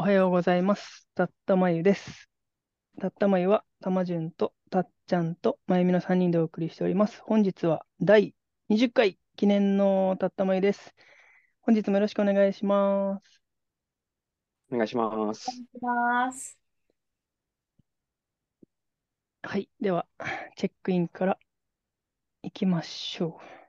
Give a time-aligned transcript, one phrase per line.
[0.00, 1.06] おはようございます。
[1.14, 2.30] たったまゆです。
[3.02, 7.20] たったまゆは、たまじゅんとたっちゃんとまゆみの3人でお送りしております。
[7.20, 8.34] 本日は第
[8.70, 10.94] 20回記念のたったまゆです。
[11.60, 13.42] 本日もよろしくお願いします。
[14.72, 15.50] お願いします。
[15.82, 16.58] ます。
[19.42, 19.68] はい。
[19.82, 20.06] では、
[20.56, 21.38] チェックインから
[22.42, 23.59] 行きましょう。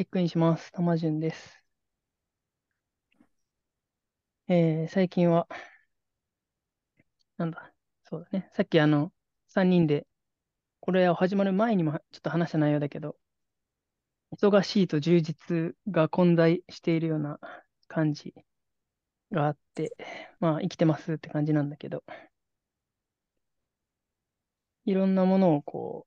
[0.00, 0.72] チェックインします。
[0.72, 1.62] たまじゅんです。
[4.48, 5.46] えー、最近は、
[7.38, 7.72] なんだ、
[8.04, 8.48] そうだね。
[8.52, 9.12] さっきあの、
[9.48, 10.06] 3人で、
[10.80, 13.16] これを始まる前にもちょっと話した内容だけど、
[14.36, 17.38] 忙しいと充実が混在しているような
[17.88, 18.34] 感じ
[19.32, 19.96] があって、
[20.40, 22.04] まあ生きてますって感じなんだけど、
[24.84, 26.06] いろんなものをこ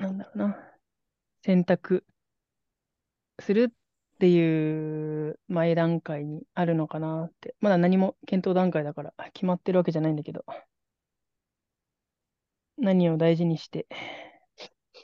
[0.00, 0.58] う、なんだろうな、
[1.42, 2.04] 選択
[3.40, 10.44] するっていう前段階にあるのかなって、まだ何も検討段階だから決まってるわけじゃないんだけど、
[12.78, 13.86] 何を大事にして、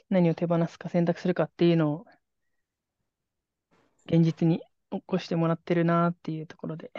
[0.09, 2.05] 何を手放すか選択するかっていうのを
[4.05, 6.91] 現実に起こしてもらってるなっていうところで、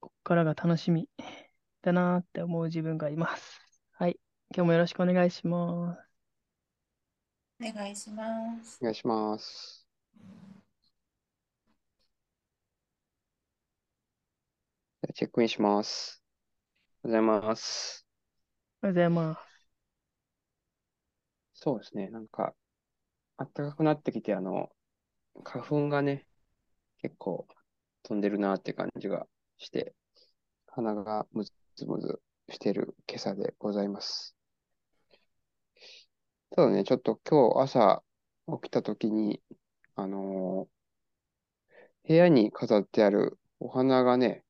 [0.00, 1.08] こっからが楽しみ
[1.82, 3.60] だなって思う自分がいます。
[3.92, 4.18] はい。
[4.54, 6.05] 今日もよろしくお願いします。
[7.58, 8.22] お願いしま
[8.62, 8.78] す。
[8.82, 9.86] お願いします。
[15.14, 16.22] チェックインします。
[17.02, 18.06] おはようございます。
[18.82, 19.66] おはようございます。
[21.54, 22.10] そうですね。
[22.10, 22.54] なんか、
[23.38, 24.68] 暖かくなってきて、あの、
[25.42, 26.26] 花粉がね、
[26.98, 27.48] 結構
[28.02, 29.94] 飛んでるなって感じがして、
[30.66, 31.52] 鼻がムズ
[31.86, 34.35] ムズしてる今朝でございます。
[36.56, 38.02] ただね、ちょっと今日朝
[38.62, 39.42] 起きた時に、
[39.94, 40.76] あのー
[42.08, 44.44] 部屋に飾ってあるお花がね、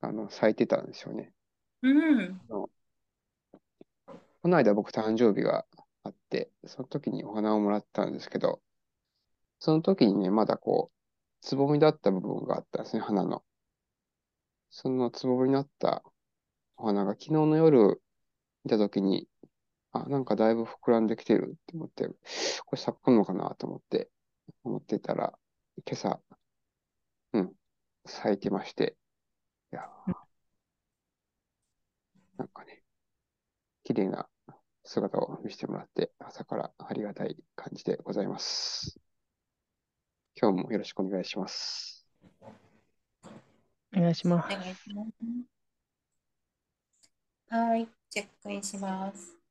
[0.00, 1.34] あの、咲いてたんですよね。
[1.82, 2.40] うん。
[2.48, 2.70] こ
[4.44, 5.66] の間僕誕生日が
[6.04, 8.62] あって、その時にお花をもらったんですけど、
[9.58, 10.96] その時にね、まだこう、
[11.40, 13.42] つぼみだった部分があったんですね、花の。
[14.70, 16.04] そのつぼみになった
[16.76, 18.00] お花が昨日の夜
[18.64, 19.26] 見た時に、
[19.92, 22.08] あ、なんかだいぶ膨らんできてるって思って、
[22.66, 24.10] これ咲くのかなと思って、
[24.64, 25.38] 思ってたら、
[25.86, 26.20] 今朝、
[27.32, 27.52] うん、
[28.06, 28.96] 咲いてまして、
[29.72, 30.14] いやー、
[32.38, 32.82] なんかね、
[33.84, 34.28] 綺麗な
[34.84, 38.98] 姿を見せてもらって、朝からありがたい感じでございます。
[40.40, 42.06] 今日もよろしくお願いします。
[43.94, 45.52] お願いしまお願いします。
[47.54, 49.41] はい、チェックインします。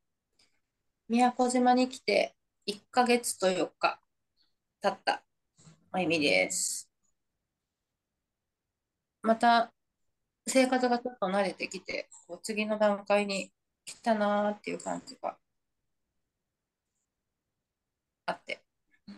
[1.12, 2.36] 宮古島に来て
[2.66, 4.00] 1ヶ月と4日
[4.82, 5.24] 経った
[5.92, 6.90] まゆみです。
[9.24, 9.74] また
[10.48, 13.52] 生活がちょっと慣れてきて、こう次の段階に
[13.86, 15.38] 来たなーっていう感じが
[18.26, 18.64] あって。
[19.08, 19.16] うん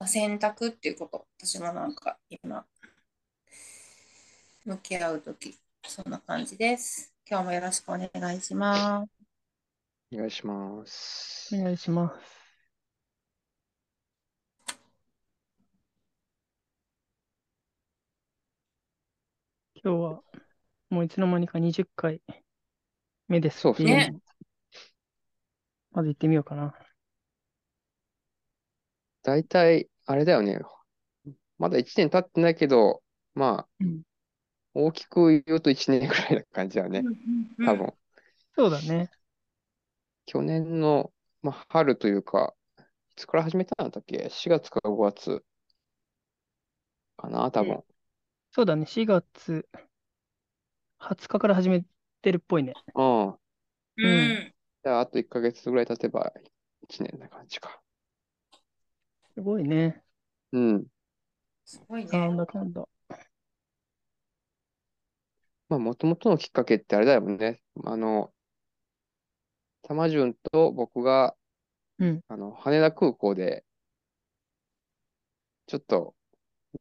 [0.00, 2.66] ま選択っていうこと、私もなんか今、
[4.64, 7.14] 向き合うとき、そんな感じです。
[7.26, 9.10] 今日もよろしくお願いします。
[10.12, 11.56] お願いしますす。
[11.56, 11.62] お。
[11.62, 12.38] 願いします。
[19.82, 20.20] 今日は
[20.90, 22.20] もういつの間にか20回
[23.26, 24.20] 目ですそうそうっていうのを
[25.92, 26.74] まず言ってみようかな。
[29.22, 30.60] 大体、あれだよね。
[31.56, 33.02] まだ1年経ってないけど、
[33.34, 34.02] まあ、うん
[34.78, 37.02] 大きく言うと1年ぐらいな感じだよね。
[37.66, 37.92] 多分。
[38.54, 39.10] そうだね。
[40.26, 41.12] 去年の、
[41.42, 42.82] まあ、春というか、い
[43.16, 45.42] つから始めたんだっけ ?4 月か5月
[47.16, 47.82] かな、多分。
[48.52, 48.86] そうだね。
[48.86, 49.66] 4月
[50.98, 51.84] 20日から始め
[52.22, 52.74] てるっぽいね。
[52.94, 53.26] うん。
[53.28, 53.36] うん。
[53.96, 54.06] う
[54.44, 54.54] ん
[54.84, 56.32] じゃあ、あと1ヶ月ぐらい経てば
[56.88, 57.80] 1年な感じか。
[59.34, 60.02] すごいね。
[60.52, 60.86] うん。
[61.64, 62.36] すごいねなん。
[62.36, 62.88] だかんだ。
[65.68, 67.62] まあ、もともとのきっかけってあれだよね。
[67.84, 68.32] あの、
[69.82, 71.36] 玉順と僕が、
[71.98, 72.20] うん。
[72.28, 73.64] あの、羽田空港で、
[75.66, 76.16] ちょっと、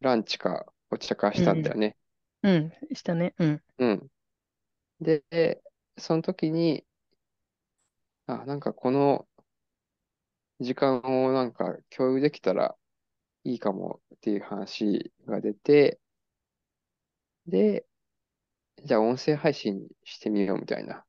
[0.02, 1.98] ランチかお茶かしたんだよね。
[2.44, 2.72] うん。
[2.94, 3.34] したね。
[3.40, 3.64] うん。
[3.78, 4.08] うん。
[5.02, 5.24] で、
[5.98, 6.86] その時に、
[8.28, 9.28] あ、なんかこの
[10.60, 12.76] 時間をなんか共有できたら
[13.46, 16.00] いいかもっていう話が出て、
[17.48, 17.86] で、
[18.88, 21.04] じゃあ音声配信してみようみたいな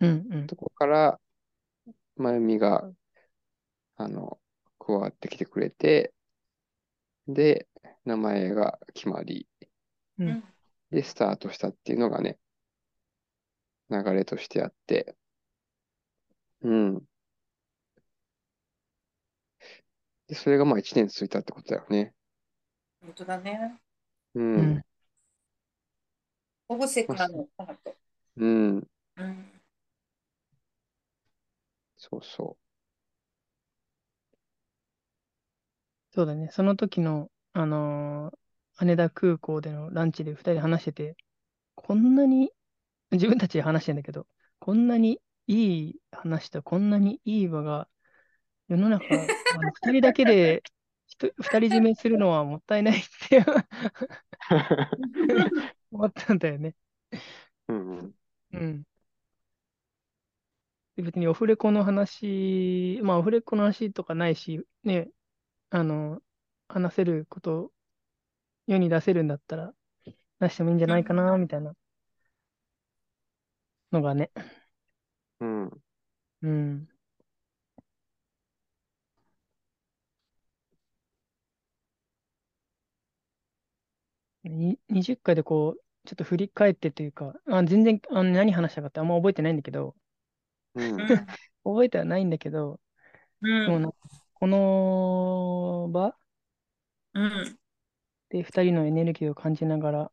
[0.00, 0.46] うんうん。
[0.48, 1.20] とこから、
[2.16, 2.90] まゆみが、
[3.96, 4.40] あの、
[4.80, 6.12] 加わってきてくれて、
[7.28, 7.68] で、
[8.04, 9.46] 名前が決まり、
[10.18, 10.44] うんうん
[10.90, 12.38] で、スタートしたっていうのがね、
[13.90, 15.14] 流れとしてあって、
[16.62, 17.02] うん。
[20.26, 22.12] で、それがまあ1年続いたってことだよね。
[23.00, 23.78] 本当だね。
[24.34, 24.40] う。
[24.40, 24.84] うん
[26.74, 26.76] ん。
[26.76, 27.96] オブセからのスタート。
[28.36, 28.88] うん。
[29.16, 29.60] うん。
[31.96, 32.56] そうそ
[36.10, 36.48] そうだね。
[36.52, 38.38] その時の、あのー
[38.76, 41.16] 羽田空港でのランチで二人で話してて、
[41.76, 42.50] こんなに、
[43.12, 44.26] 自分たちで話してんだけど、
[44.58, 47.88] こんなにいい話とこんなにいい場が、
[48.68, 50.62] 世の中、 あの二人だけで
[51.06, 53.44] ひと二人占めするのはもったいないって
[55.94, 55.96] う。
[55.98, 56.74] 思ったんだよね。
[57.68, 58.14] うんうん。
[58.52, 58.84] うん。
[60.96, 65.10] で別にオフレコの話、まあオフレコの話とかないし、ね、
[65.70, 66.22] あの、
[66.68, 67.72] 話せること、
[68.66, 69.74] 世に出せるんだったら
[70.40, 71.74] 出してもいいんじゃないかな、みたいな
[73.92, 74.30] のがね。
[75.40, 75.82] うん。
[76.42, 76.88] うん。
[84.44, 89.94] に20回でこう、ちょっと振り返ってというか、あ、全然あの何話したかってあんま覚えてないんだけど、
[90.74, 90.96] うん。
[90.96, 91.06] うん。
[91.64, 92.80] 覚えてはないんだけど、
[93.42, 93.66] うん。
[93.66, 93.92] でもな
[94.34, 96.16] この場
[97.14, 97.58] うん。
[98.28, 100.12] で2人のエネルギーを感じながら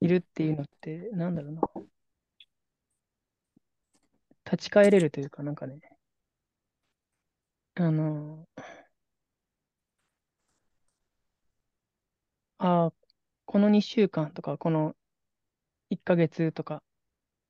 [0.00, 1.62] いるっていうのって、なんだろうな。
[4.46, 5.80] 立ち返れるというか、なんかね、
[7.74, 8.46] あの、
[12.58, 12.92] ああ、
[13.46, 14.94] この2週間とか、この
[15.90, 16.82] 1ヶ月とか、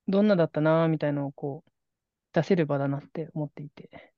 [0.08, 1.70] どんなだったな、みたいなのをこう、
[2.32, 4.12] 出せる場だなって思っていて。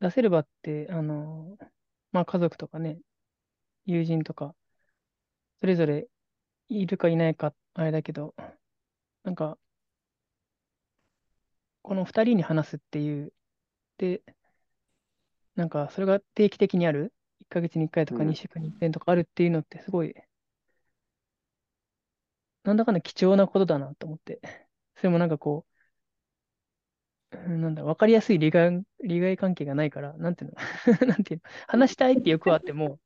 [0.00, 1.56] 出せる場って、あの、
[2.12, 2.98] まあ家族とかね、
[3.86, 4.54] 友人とか、
[5.60, 6.08] それぞれ
[6.68, 8.34] いるかいないか、あれだけど、
[9.24, 9.58] なんか、
[11.82, 13.32] この二人に話すっていう、
[13.98, 14.22] で、
[15.54, 20.14] なんか、それが定期的にある ?1 ヶ月に1回とかうん2週間に1遍とかあるっていうのってすごい、
[22.64, 24.40] なんだかんだ貴重なことだなと思って。
[24.96, 25.66] それもなんかこ
[27.32, 30.52] う、うんなんだ、わかりやすい利害、利害関係がないから、なんていう
[30.86, 31.06] の？
[31.08, 31.50] なんていうの？
[31.68, 33.00] 話したいって欲はあっても、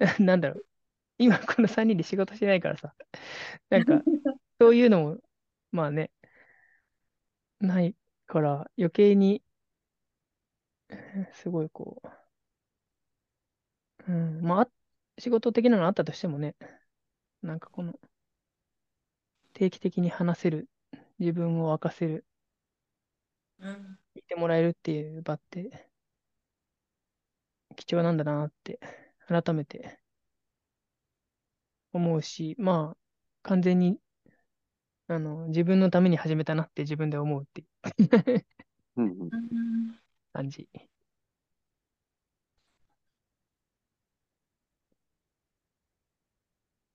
[0.20, 0.66] なんだろう、
[1.18, 2.94] 今この3人で仕事してないからさ、
[3.70, 4.02] なんか、
[4.60, 5.18] そういうのも、
[5.72, 6.12] まあね、
[7.60, 7.96] ない
[8.26, 9.42] から、余計に、
[11.32, 12.00] すごいこ
[14.08, 14.68] う、うん、ま、あ
[15.18, 16.56] 仕事的なのあったとしてもね、
[17.42, 17.94] なんかこの、
[19.62, 20.68] 定期的に話せる、
[21.20, 22.26] 自分を明かせる、
[23.60, 23.98] うん。
[24.16, 25.88] 聞いてもらえるっていう場って、
[27.76, 28.80] 貴重なんだなって、
[29.28, 30.00] 改めて
[31.92, 32.96] 思うし、まあ、
[33.42, 33.98] 完全に、
[35.08, 38.46] あの、自分のために始めたなって自分で思うっていう。
[38.96, 39.30] うん。
[40.32, 40.68] 感じ。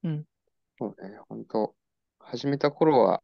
[0.04, 0.26] うん。
[0.80, 1.77] そうね、本当
[2.28, 3.24] 始めた頃は、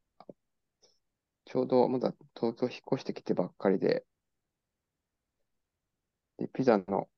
[1.46, 4.06] ちょうどまだ東京引っ越してきてばっかりで、
[6.38, 7.10] で、ピザの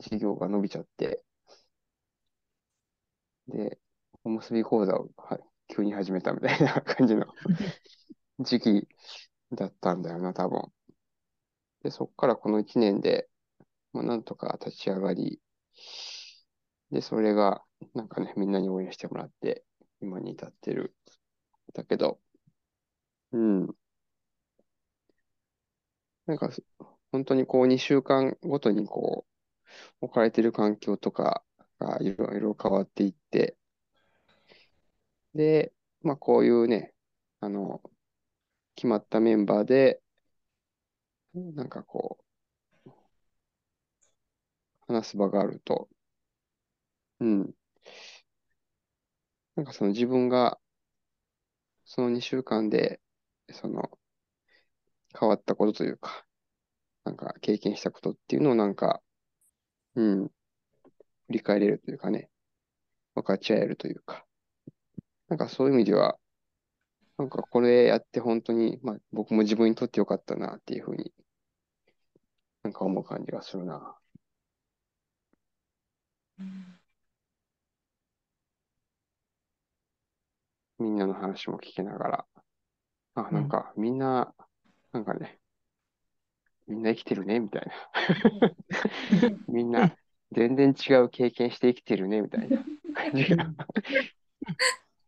[0.00, 1.22] 事業が伸びちゃって、
[3.48, 3.78] で、
[4.24, 5.38] おむすび講座をは
[5.68, 7.26] 急に始めたみたいな感じの
[8.40, 8.88] 時期
[9.52, 10.62] だったんだよな、多分。
[11.82, 13.28] で、そっからこの1年で、
[13.92, 15.40] まあ、なんとか立ち上がり、
[16.92, 17.64] で、それが、
[17.94, 19.64] なんかね、みんなに応援してもらって、
[20.00, 20.94] 今に至ってる。
[21.74, 22.20] だけど、
[23.32, 23.76] うん。
[26.26, 26.50] なんか、
[27.12, 29.26] 本当にこう、2週間ごとにこ
[30.02, 31.44] う、置かれてる環境とか
[31.80, 33.56] がいろいろ変わっていって、
[35.34, 36.94] で、まあ、こういうね、
[37.40, 37.82] あの、
[38.76, 40.02] 決まったメンバーで、
[41.34, 42.18] なんかこ
[44.88, 45.88] う、話す場があると、
[47.20, 47.54] うん。
[49.56, 50.58] なんかその自分が、
[51.94, 53.02] その2週間で、
[53.50, 53.82] その、
[55.20, 56.24] 変わったことというか、
[57.04, 59.02] なんか経験したことっていうのをなんか、
[59.94, 60.32] うん、振
[61.28, 62.30] り返れるというかね、
[63.14, 64.24] 分かち合えるというか、
[65.28, 66.16] なんかそういう意味では、
[67.18, 71.12] なんかこれやって本当に、まあ僕も自分にとってよかったなっていうふうに、
[72.62, 73.98] なんか思う感じがするな。
[76.38, 76.81] うん
[80.82, 82.26] みんなの話も聞きながら、
[83.14, 84.34] あ、なんかみんな、
[84.92, 85.38] なんかね、
[86.66, 87.72] みんな生きてるね、みたいな。
[89.46, 89.96] みんな
[90.32, 93.52] 全然違う経験して生きてるね、みたいな感じが。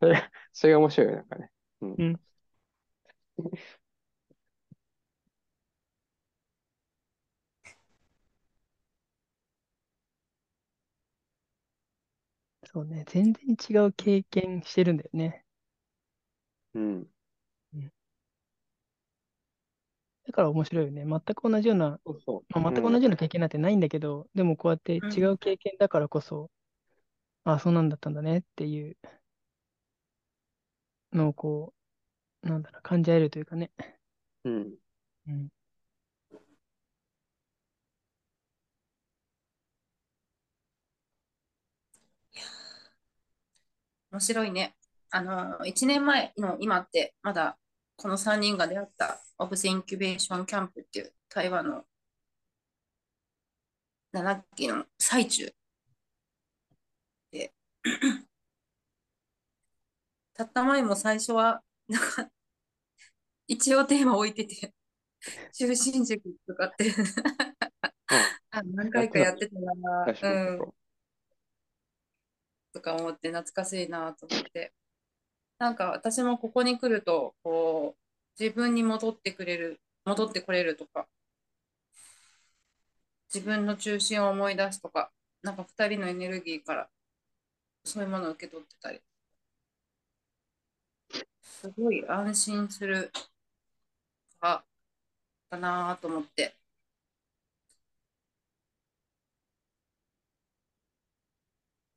[0.01, 1.51] それ、それが面白いよ、なんかね。
[1.81, 1.95] うん。
[1.99, 2.21] うん
[12.67, 13.05] そうね。
[13.09, 15.44] 全然違う経験してるんだよね。
[16.75, 17.93] うん。
[20.27, 21.05] だから面白いよね。
[21.05, 22.61] 全く同じような、そうそう。
[22.61, 26.51] まあ、全く同じような経験なんてないんだけど、でもこうやって違う経験だからこそ、
[27.45, 28.97] ああ、そうなんだったんだねっていう
[31.13, 31.75] のをこ
[32.45, 33.71] う、なんだろう、感じ合えるというかね。
[34.45, 34.75] うん。
[35.29, 35.49] うん。
[44.11, 44.77] 面白いね。
[45.15, 47.57] あの、1年前の今って、まだ
[47.97, 51.85] この3人が出会ったオブ・ザ・インキュベーション・キャンプっていう台湾の
[54.13, 55.55] 7期の最中
[57.31, 57.55] で、
[60.35, 62.29] たった前も最初は、なんか、
[63.47, 64.75] 一応テーマ置いてて、
[65.53, 66.91] 中心軸とかって
[68.51, 70.75] あ何回かやってたな、うん。
[72.73, 74.75] とか思って懐かしいなと思って。
[75.59, 81.09] なんか私もここに来ると、こう、自分に戻ってくれる、戻ってこれるとか、
[83.29, 86.91] 自分の中心を思い出すとか、なんか二人のエネルギーから
[87.85, 89.03] そういうものを受け取ってたり、
[91.41, 93.13] すごい安心する
[94.41, 94.65] 場
[95.51, 96.57] だなと思って。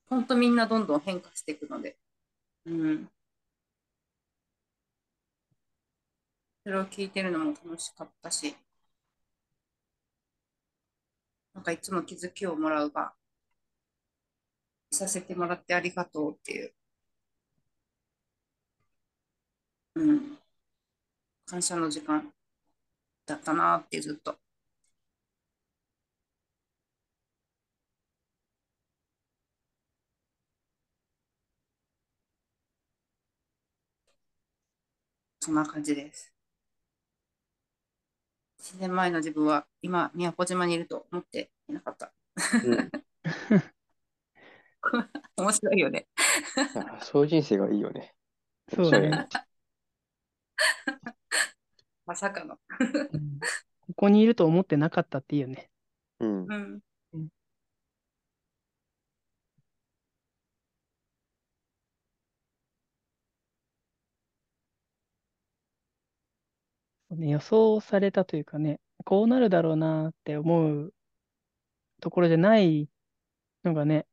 [0.10, 1.98] 本当みんなどんどん変化していくので、
[2.66, 3.12] うん。
[6.68, 8.54] それを聞いてるのも楽しかったし、
[11.54, 13.12] なんかいつも気づきをもらう場、
[14.92, 16.74] させてもらってありがとうっていう、
[19.96, 20.38] うん、
[21.48, 22.32] 感謝の時間
[23.26, 24.38] だったなってずっと。
[35.40, 36.37] そんな感じです。
[38.68, 42.12] 1年前の自分は今、宮古島にいると思っていなかった。
[42.66, 42.68] う。
[42.68, 42.92] うん。
[45.38, 46.08] 面白いよね。
[47.02, 48.14] そういう人生がいいよね。
[48.74, 49.28] そうだね。
[52.06, 52.60] まさかの。
[53.14, 53.40] うん
[53.88, 55.70] ここにいると思ってなかったっていいよね。
[56.20, 56.46] うん。
[56.46, 56.82] うん。
[67.16, 70.94] ね予想されたというかね、こうなるだろうなって思う
[72.02, 72.90] ところじゃない
[73.66, 74.08] のがね、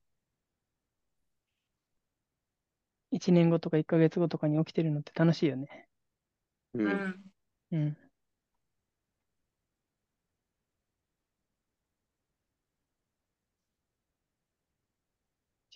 [3.11, 5.89] 1年後とか1ヶ月後とかに起きてるのって楽しいよね。
[6.75, 6.79] う。
[6.79, 7.25] うんん。
[7.73, 7.97] うん。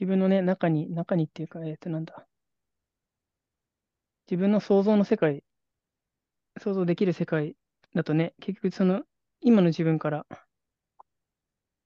[0.00, 2.26] 自分のね、中に、中にっていうか、えっと、なんだ。
[4.30, 5.42] 自分の想像の世界、
[6.58, 7.56] 想像できる世界
[7.94, 9.02] だとね、結局その、
[9.40, 10.26] 今の自分から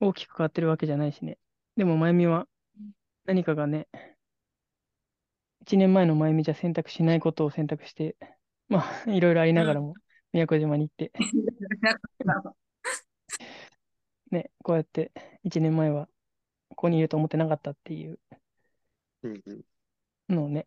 [0.01, 1.39] 大きく変わってるわけじゃないしね。
[1.77, 2.47] でも、まゆみは
[3.25, 3.89] 何かがね、
[5.67, 8.17] 1年前のまゆみじゃ選択しないことを選択して、
[8.69, 9.95] まあ、いろいろありながらも、
[10.33, 11.13] 宮古島に行って、
[14.31, 15.13] ね、こうやって
[15.45, 16.09] 1年前は
[16.71, 18.19] ここにいると思ってなかったっていう。
[20.29, 20.67] のをね、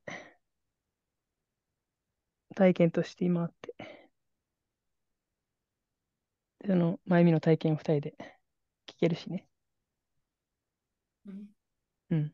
[2.56, 3.76] 体験として今あって、
[6.60, 8.14] でその、まゆみの体験を2人で
[8.88, 9.48] 聞けるしね。
[11.26, 11.50] うん
[12.12, 12.34] うん。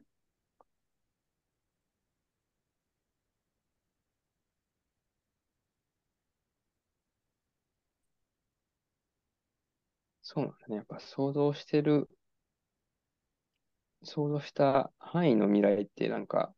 [10.23, 10.75] そうなんだね。
[10.77, 12.09] やっぱ想像してる、
[14.03, 16.53] 想像した範囲の未来ってなんか、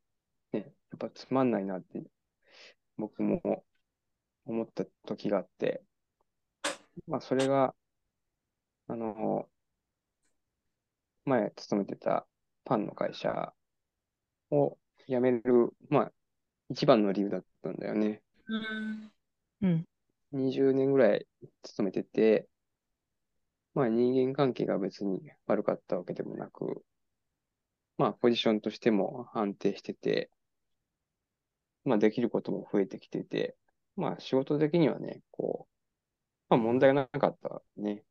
[0.54, 2.04] ね、やっぱつまんないなって、
[3.04, 3.66] 僕も
[4.46, 5.84] 思った時があって、
[7.06, 7.76] まあそれが、
[8.88, 9.50] あの、
[11.26, 12.26] 前勤めてた
[12.64, 13.54] パンの会社
[14.52, 14.78] を
[15.10, 16.12] 辞める、まあ
[16.70, 18.22] 一番の理由だったんだよね。
[18.48, 19.12] うん。
[19.64, 19.86] うん。
[20.32, 21.28] 20年ぐらい
[21.64, 22.48] 勤めてて、
[23.74, 26.86] まあ人間関係が別に悪かったわけでもなく、
[27.98, 30.30] まあポジションとしても安定してて、
[31.86, 33.56] まあ、できることも増えてきてて、
[33.96, 35.74] まあ、仕事的にはね、こう、
[36.50, 38.04] まあ、問題なかったね。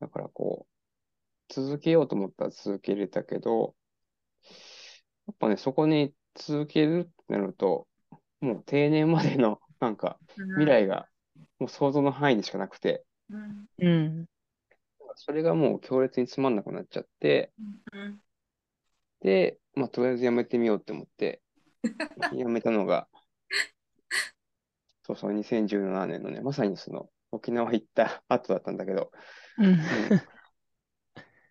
[0.00, 0.66] だから、こ
[1.50, 3.74] う、続けようと思ったら続けれたけど、
[5.26, 7.88] やっぱね、そこに続けるってなると、
[8.40, 10.18] もう定年までの、 なんか、
[10.54, 11.08] 未来が、
[11.58, 13.66] もう想像の範囲でしかなくて、うん。
[13.78, 14.26] うん。
[15.16, 17.52] それがもう強烈につまんなくなっちゃって、
[17.92, 18.20] うん。
[19.20, 21.42] で、まあ、とりあえずやめてみようって思って、
[22.34, 23.08] やめたのが、
[25.02, 29.10] そうそう、2017年のね、まさにその、沖縄行った後だったんだけど、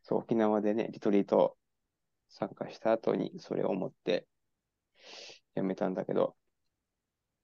[0.03, 1.57] そう、沖縄でね、リトリート
[2.29, 4.27] 参加した後にそれを思って
[5.55, 6.35] やめたんだけど、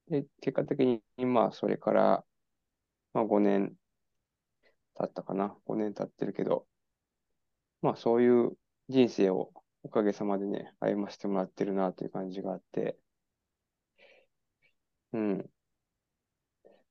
[0.09, 2.25] で、結果的に、まあ、それから、
[3.13, 3.73] まあ、5年
[4.95, 5.55] 経ったかな。
[5.65, 6.67] 5年経ってるけど、
[7.81, 8.51] まあ、そういう
[8.89, 9.51] 人生を
[9.83, 12.97] おかげさまでね、歩ませてもらってるなという感じがあって、
[15.13, 15.51] うん。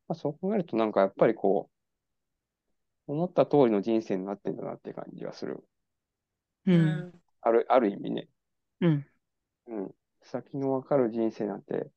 [0.08, 1.70] まあ、そう考えると、なんかやっぱりこ
[3.08, 5.64] う、思った通りの人生になってんだなっていう感じがする。
[6.66, 6.72] う。
[6.72, 8.28] うんんある、ある意味ね。
[8.80, 9.06] うん。
[9.66, 9.94] うん。
[10.22, 11.90] 先のわかる人生なんて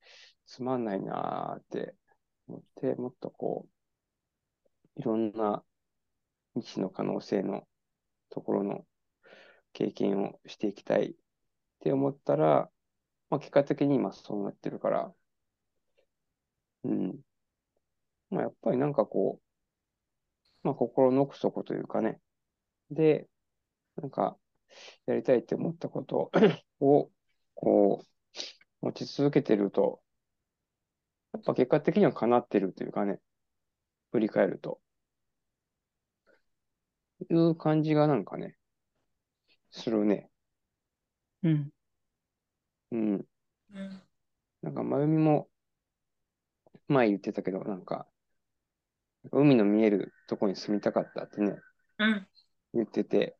[0.45, 1.95] つまんないなーって
[2.47, 3.67] 思って、もっとこ
[4.95, 5.63] う、いろんな
[6.55, 7.67] 未知の可能性の
[8.29, 8.85] ところの
[9.73, 11.15] 経験をしていきたいっ
[11.81, 12.71] て思ったら、
[13.29, 15.13] まあ結果的に今そうなってるから、
[16.83, 17.21] うん。
[18.29, 19.39] まあやっぱりなんかこ
[20.63, 22.19] う、まあ心の奥底というかね、
[22.91, 23.27] で、
[23.97, 24.37] なんか
[25.07, 26.31] やりたいって思ったこと
[26.81, 27.11] を、
[27.55, 28.03] こ
[28.81, 30.01] う、持ち続けてると、
[31.33, 33.19] やっぱ結果的には叶ってるというかね、
[34.11, 34.81] 振り返ると。
[37.29, 38.55] いう感じがなんかね、
[39.73, 40.29] するね。
[41.43, 41.71] うん。
[42.91, 43.25] うん。
[43.73, 44.01] うん
[44.61, 45.49] なんか、まゆみも、
[46.87, 48.07] 前言ってたけど、なんか、
[49.31, 51.57] 海の見えるとこに住みたかったってね、
[51.97, 52.27] うん
[52.73, 53.35] 言ってて、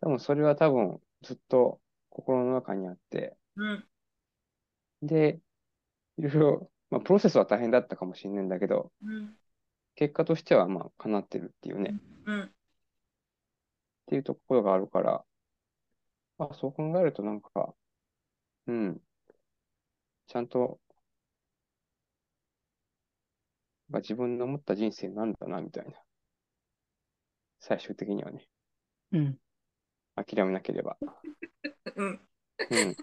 [0.00, 3.88] 多分それは多分ずっと心の中にあって、うん
[5.02, 5.40] で、
[6.18, 9.36] いろいろ、まあ、プロセスは大変だったかもしれないんだけど、うん
[9.96, 11.94] 結果としてはまあ、叶ってるっていうね、っ
[12.26, 12.54] うん
[14.06, 15.24] ていうところがあるから、
[16.38, 17.74] まあ、そう考えるとなんか、
[18.66, 19.00] うん、
[20.28, 20.78] ちゃんと、
[23.88, 25.92] まあ、自分の思った人生なんだな、みたいな。
[27.60, 28.46] 最終的にはね、
[29.12, 29.38] うん。
[30.14, 30.96] 諦めなければ。
[31.96, 32.20] う ん
[32.70, 32.96] うん。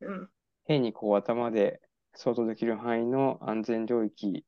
[0.00, 0.30] うん
[0.66, 1.80] 変にこう頭で
[2.14, 4.46] 想像できる範囲の安全領域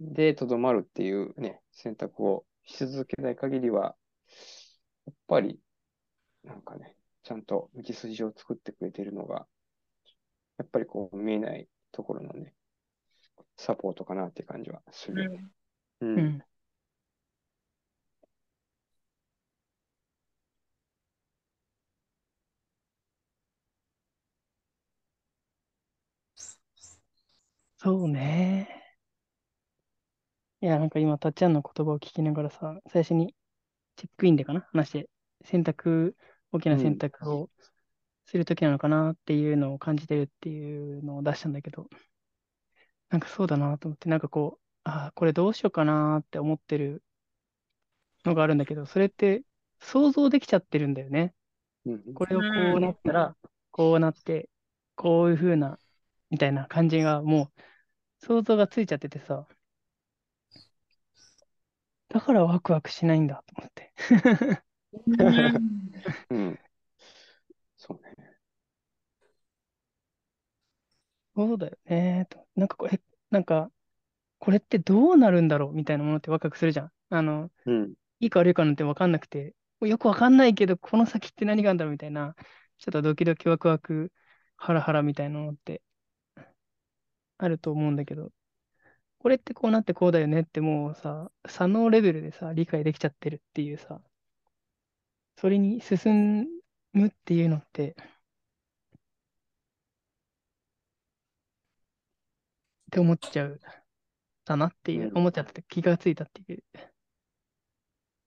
[0.00, 3.96] でとどまるっていうね、選択をし続けない限りは、
[5.06, 5.60] やっぱり、
[6.44, 9.46] なんかね、ちゃんと道筋を作ってくれてるのが、
[10.58, 12.54] やっぱりこう見えないところのね、
[13.56, 15.50] サポートかなって感じはするよね。
[16.00, 16.06] う。
[16.06, 16.44] うんん。
[27.78, 28.96] そうね。
[30.62, 33.34] いや、なんか今、たっちゃんの言葉を聞きながらさ、最初に
[33.96, 34.62] チェックインでかな？
[34.72, 35.08] 話して、
[35.44, 36.16] 選択、
[36.52, 37.50] 大きな選択を
[38.26, 41.88] するときなのかなっていうのを感じてるっていうのを出したんだけど、
[43.08, 47.02] なんかそうだなと思って、なんかこう、ああ、これどうしようかなって思ってる
[48.24, 49.42] のがあるんだけど、それって
[49.80, 51.34] 想像できちゃってるんだよね。
[51.86, 52.14] うん。
[52.14, 53.36] これをこうなったら、
[53.70, 54.48] こうなって、
[54.94, 55.78] こういう風な、
[56.30, 59.46] みたいな感じがもう想像がついちゃっててさ、
[62.08, 63.92] だからワクワクしないんだと思って。
[66.30, 66.58] うん。
[67.76, 68.30] そうね。
[71.34, 72.46] そうだよねと。
[72.56, 73.00] なんかこれ、
[73.30, 73.70] なんか、
[74.38, 76.92] これってどうなるんだろうみたいなものってワクワクするじゃん。
[77.10, 77.94] あの、うん。
[78.20, 82.34] いいか悪いかなんて分かんなくて、よく分かんないけど、この先って何があるんだろうみたいな、
[82.78, 84.12] ちょっとドキドキワクワク、
[84.56, 85.82] ハラハラみたいなのって
[87.38, 88.30] あると思うんだけど、
[89.18, 94.00] これってこうなってこうだよねってもうさ、左脳レベルでさ、理解できちゃってるっていうさ、
[95.40, 96.46] それに進
[96.92, 97.94] むっていうのって、っ
[102.90, 103.60] て思っちゃう
[104.46, 106.64] だなっていう、うん思っちゃって気がついたっていう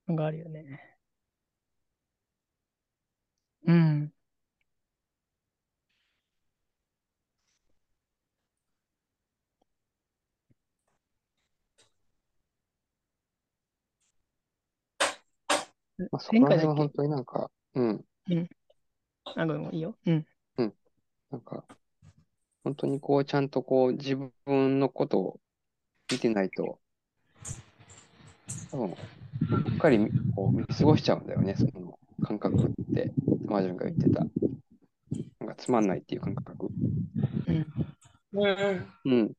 [0.08, 0.98] のがあるよね。
[3.66, 4.14] うん。
[15.98, 18.06] まあ、そこら辺は本当になんか、うん。
[19.36, 19.96] あ、ごめん、いいよ。
[20.06, 20.26] うん。
[21.32, 21.66] なんか、
[22.64, 25.40] 本当にこう、ちゃんとこう、自分のことを
[26.12, 26.80] 見てないと、
[28.72, 28.96] 多分、う
[29.76, 30.00] っかり
[30.36, 33.12] こう見過ごしちゃうんだよね、その感覚って、
[33.46, 34.26] マージュンが言ってた。
[35.40, 36.70] なんかつまんないっていう感覚。
[37.48, 37.66] うん。
[38.34, 38.88] うん。
[39.06, 39.26] うん。
[39.26, 39.30] っ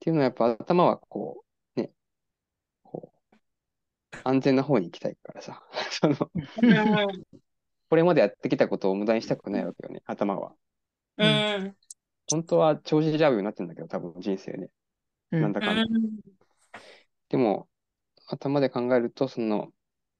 [0.00, 1.44] ていうのはやっぱ頭はこ
[1.76, 1.90] う、ね、
[2.82, 3.36] こう、
[4.24, 6.16] 安全な方に行きたいからさ、 その、
[6.62, 7.24] うん。
[7.88, 10.54] これまでやってきたことを無駄にしたくないわけよね、頭は。
[11.18, 11.76] うん。
[12.30, 14.68] 本当は帳尻合うようになってんだけど、多分人生ね。
[15.32, 15.84] うんなんだかんだ。
[17.28, 17.68] でも、
[18.26, 19.72] 頭で考えると、その、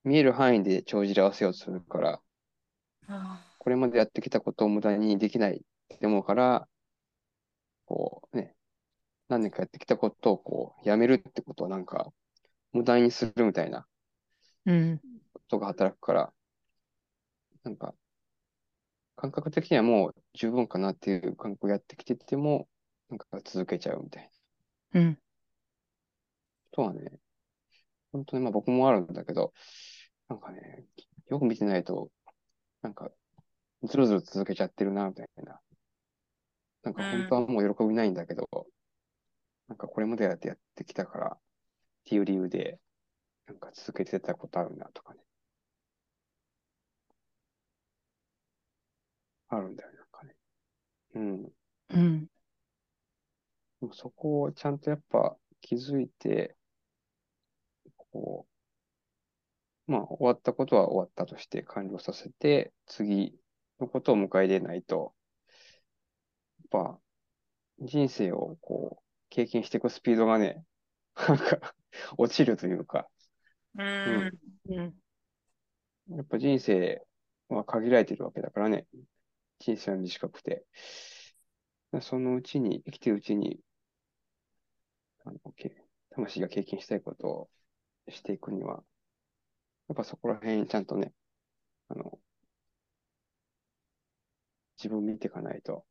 [0.05, 2.21] 見える範囲で帳尻合わせようとするから、
[3.59, 6.69] これまでやってきたことを無駄にできないって思うから、
[7.87, 8.55] こうね、
[9.29, 12.13] 何年かやってきたことをこう、やめるってことはなんか、
[12.73, 13.87] 無駄にするみたいな
[15.49, 16.33] とが働くから、
[17.65, 17.95] なんか、
[19.17, 22.69] 感覚的にはもう十分かなっていう感覚をやってきてても、
[23.11, 24.31] なんか続けちゃうみたい
[24.93, 25.15] なうん。
[25.15, 25.21] こ
[26.73, 27.19] とはね、
[28.13, 29.53] 本当にまあ僕もあるんだけど、
[30.29, 30.85] なんかね、
[31.29, 32.11] よく見てないと、
[32.83, 33.11] なんか、
[33.83, 35.61] ずるずる続けちゃってるな、みたいな。
[36.83, 38.49] なんか本当はもう喜びないんだけど、
[39.69, 41.41] なんかこれまでやってやってきたからっ
[42.05, 42.79] ていう理由で、
[43.51, 45.21] なんか続けてたことあるなとかね。
[49.49, 50.37] あるんだよ、なんかね。
[51.15, 51.53] うん。
[51.91, 52.27] うん。
[53.81, 56.57] でもそこをちゃんとやっぱ気づいて、
[58.13, 58.47] こ
[59.89, 63.39] う、まあ終わったことは終わったとして完了させて、次
[63.81, 65.15] のことを迎え入れないと、
[66.73, 67.01] やっぱ
[67.81, 70.65] 人生をこう経験していくスピードがね、
[71.29, 71.75] なんか
[72.19, 73.09] 落ちるというか、
[73.77, 74.39] うん。
[74.69, 74.95] うん。
[76.11, 77.03] やっぱ人生
[77.49, 78.87] は限られてるわけだからね。
[79.61, 80.65] 人生は短くて。
[82.01, 83.61] そのうちに、生きてるうちに、
[85.25, 85.75] あの、け
[86.11, 87.51] 魂が経験したいことを
[88.09, 88.83] していくには、
[89.89, 91.13] やっぱそこら辺ちゃんとね、
[91.89, 92.19] あの、
[94.79, 95.85] 自分を見ていかないと、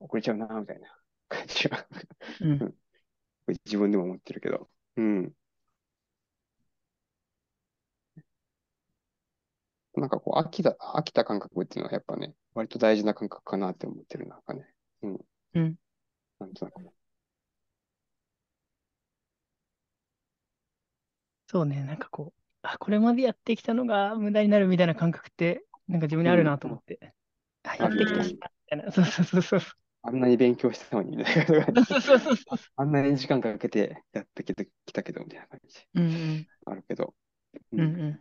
[0.00, 0.88] 遅れちゃうな、みたいな
[1.28, 1.86] 感じは、
[2.40, 2.74] うん。
[3.64, 4.68] 自分でも思ってるけど。
[4.96, 5.32] うん。
[9.96, 14.66] なんかこう、飽きた、飽きた感覚っていうのはやっぱね、割と大事な感覚かなって思ってる、なんかね。
[15.02, 15.20] うん。
[15.54, 15.76] うん。
[16.38, 16.92] なんとなくね。
[21.46, 27.14] そうね、なんかこう、あ、これまでやってきたのが無駄になるみたいな感覚って、なんか自分にあるなと思って。
[27.64, 28.92] あ、やってきたしな、みたいな。
[28.92, 29.60] そうそうそうそう。
[30.02, 31.84] あんなに勉強したのに、みたいな。
[31.84, 32.58] そうそうそうそう。
[32.76, 36.46] あんなに時間かけてやってきたけど、みたいな感じうんうん。
[36.66, 37.14] あるけど。
[37.72, 38.20] うんうん。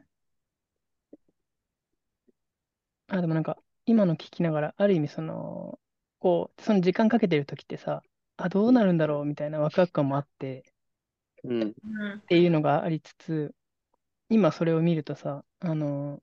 [3.12, 5.80] あ、でもなんか、今の聞きながら、ある意味その、
[6.19, 8.04] こう、その時間かけてる時ってさ、
[8.38, 10.63] あ、どうなるんだろうみたいなワクワク感もあって。
[12.24, 13.54] っていうのがありつつ、
[14.30, 16.21] 今それを見るとさ、あの、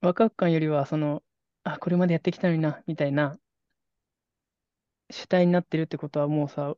[0.00, 1.22] ワクワク感よりは、その、
[1.62, 3.38] あ、これまでやってきたのにな、みたいな
[5.10, 6.74] 主体になってるってことはもうさ、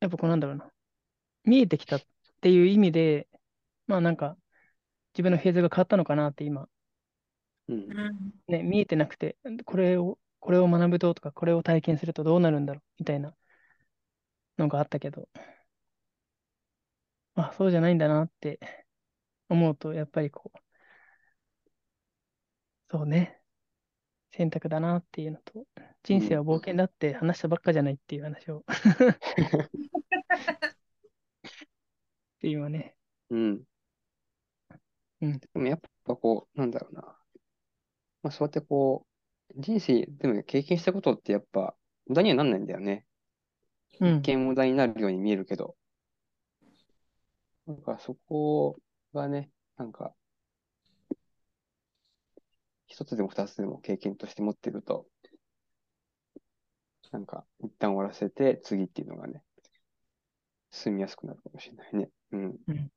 [0.00, 0.70] やっぱこうなんだろうな、
[1.44, 2.02] 見えてきたっ
[2.42, 3.28] ていう意味で、
[3.86, 4.36] まあなんか、
[5.14, 6.68] 自分のフェーズが変わったのかなって今、
[7.68, 7.76] うん。
[7.90, 8.32] うん。
[8.48, 13.36] ね、見えてなくて、これを、これを学ぶととか、これを体験するとどうなるんだろう、みたいな
[14.58, 15.28] のがあったけど、
[17.34, 18.58] あ、そうじゃないんだなって
[19.48, 20.58] 思うと、やっぱりこう、
[22.90, 23.40] そうね、
[24.32, 25.66] 選択だなっていうのと、
[26.04, 29.18] 人生は冒険だって話したばっかじゃないっていう話を っ
[32.40, 32.96] て今ね、
[33.30, 33.64] うん。
[35.20, 37.18] うんでもやっぱこう、なんだろうな。
[38.26, 39.06] まあそうやってこ
[39.56, 41.76] う、人生でも経験したことってやっぱ
[42.08, 43.06] 無駄にはなんないんだよね。
[44.00, 45.76] うん一見無駄になるように見えるけど。
[47.68, 48.78] なんかそこ
[49.14, 50.12] がね、なんか、
[52.88, 55.06] 一つでも二つでも経験として持ってると、
[57.12, 59.42] なんか一旦終わらせて次っていうのがね、
[60.72, 62.08] 進みやすくなるかもしれないね。
[62.32, 62.56] うん。
[62.66, 62.90] うん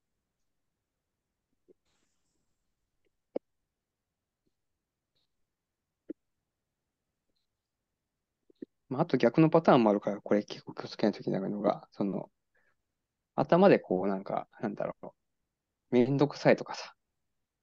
[8.89, 12.29] まあ、あと逆のパターンもあるから、これ結構気をつけないといけないのが、その、
[13.35, 15.07] 頭でこうなんか、なんだろう、
[15.91, 16.95] めんどくさいとかさ、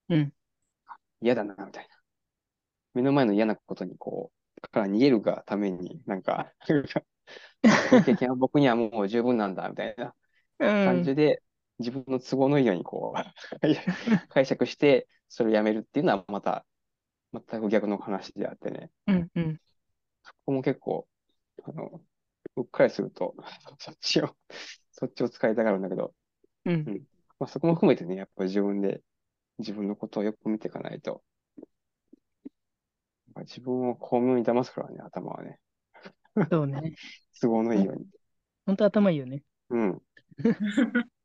[0.08, 0.32] うん。
[1.20, 1.96] 嫌だな、みたいな。
[2.94, 6.52] 目の前の嫌なことにこう、から逃げるがために、なんか、
[8.04, 10.14] 経験は僕にはもう十分なんだ、みたいな。
[10.58, 10.84] うん。
[10.84, 11.42] 感じで、
[11.78, 13.18] 自分の都合のいいようにこう、
[14.30, 16.64] 解釈して、それをやめるっていうのはまた、
[17.32, 18.90] 全く逆の話であってね。
[19.06, 19.60] うんうん。
[20.22, 21.06] そこも結構、
[21.66, 22.00] あの、
[22.56, 23.34] うっかりすると、
[23.78, 24.36] そっちを、
[24.92, 26.14] そっちを使いたがるんだけど、
[26.64, 27.06] うん。
[27.38, 29.02] まあ、そこも含めてね、やっぱり自分で、
[29.58, 31.22] 自分のことをよく見ていかないと、
[33.34, 35.60] まあ自分を巧妙に騙すからね、頭はね。
[36.50, 36.94] そうね。
[37.40, 38.06] 都合のいいように。
[38.66, 39.42] 本当頭いいよね。
[39.70, 40.02] うん。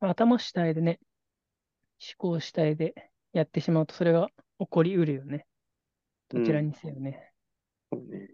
[0.00, 0.98] 頭主体でね、
[2.00, 5.46] 思考主体でやってしまうと、それが起こりうるよね。
[6.28, 7.32] どちらにせよね。
[7.92, 8.28] そうね。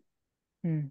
[0.64, 0.90] うん。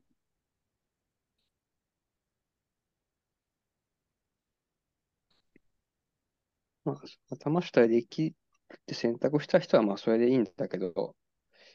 [6.83, 8.35] まあ、頭主体で生き
[8.85, 11.15] て選択した人はまあそれでいいんだけど、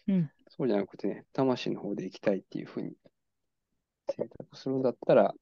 [0.07, 0.31] うん。
[0.49, 2.93] そうじゃなくてね、魂の方で生きたいっていうふうに
[4.11, 5.33] 選択するんだったら、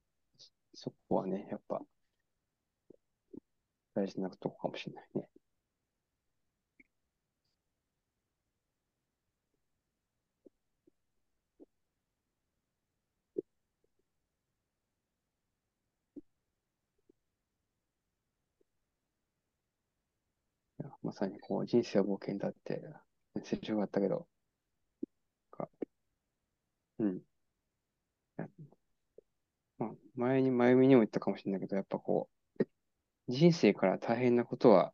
[0.73, 1.81] そこはね、やっぱ
[3.99, 5.27] 大事なとこかもしれないね。
[21.03, 22.81] まさにこう人生は冒険だって
[23.35, 24.27] メッセージがあったけど、
[26.99, 27.21] うん。
[29.77, 32.38] まあ、前に、前にも言ったかもしれないけど、やっぱこう、
[33.29, 34.91] 人生から大変なことは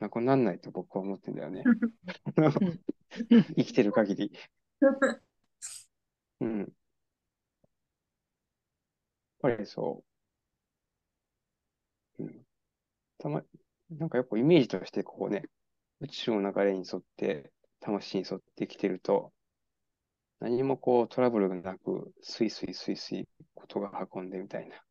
[0.00, 1.62] なくならないと僕は思ってんだよね。
[3.56, 4.32] 生きてる限り。
[6.40, 6.58] うん。
[6.60, 6.68] やっ
[9.40, 10.02] ぱりそ
[12.18, 12.24] う。
[12.24, 12.46] うん。
[13.18, 13.42] たま、
[13.90, 15.44] なんかやっぱイメージとしてこうね、
[16.00, 19.32] 宇宙の流れに沿って、魂に沿って生きてると、
[20.40, 24.82] 何もこうトラブルがなく、スイスイスイスイことが運んでみたいな。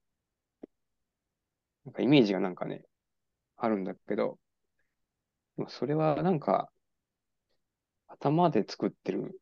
[1.85, 2.83] なんかイメージがなんかね、
[3.57, 4.37] あるんだけど、
[5.57, 6.71] でもそれはなんか、
[8.07, 9.39] 頭で作ってる、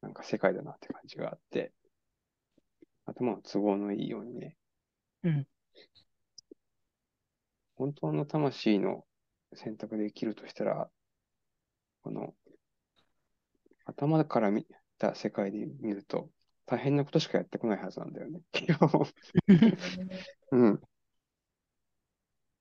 [0.00, 1.72] なんか世界だなって感じがあって、
[3.06, 4.56] 頭の都合のいいようにね、
[5.24, 5.46] うん。
[7.74, 9.04] 本当の魂の
[9.54, 10.90] 選択で生きるとしたら、
[12.02, 12.34] この、
[13.84, 14.66] 頭から見
[14.98, 16.28] た世界で見ると、
[16.68, 18.40] 大変なことしかやってこないはずなんだよね。
[20.52, 20.82] うん。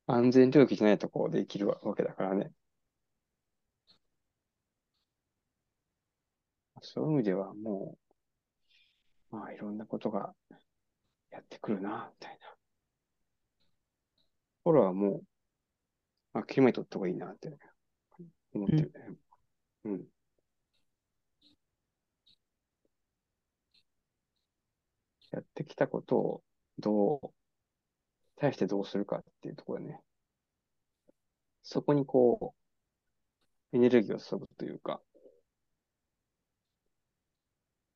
[0.05, 2.53] 安全領域じゃないところで生きるわけだからね。
[6.81, 7.97] そういう意味ではも
[9.31, 10.33] う、まあいろんなことが
[11.29, 12.47] やってくるな、みたいな。
[12.47, 12.57] と
[14.63, 15.23] ころはも
[16.33, 17.49] う、諦めとった方がいいなって
[18.53, 18.91] 思ってるね。
[19.83, 20.07] うん。
[25.37, 26.43] やってきたことを
[26.79, 27.29] どう、
[28.37, 29.99] 対してどうするかっていうところね。
[31.63, 32.53] そこにこ
[33.73, 35.01] う、エネルギーを注ぐというか、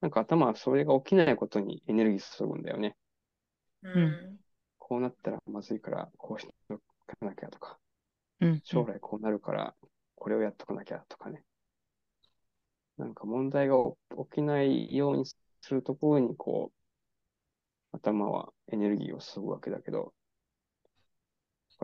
[0.01, 2.95] なんか頭はそれが起きないことにエネルギー注ぐんだよね。
[3.83, 4.37] うん。
[4.77, 6.81] こうなったらまずいから、こうしておか
[7.21, 7.77] なきゃとか、
[8.39, 8.61] うん。
[8.63, 9.75] 将来こうなるから、
[10.15, 11.43] これをやっとかなきゃとかね。
[12.97, 13.75] なんか問題が
[14.29, 15.35] 起きないようにす
[15.69, 16.80] るところに、こう、
[17.91, 20.13] 頭はエネルギーを注ぐわけだけど、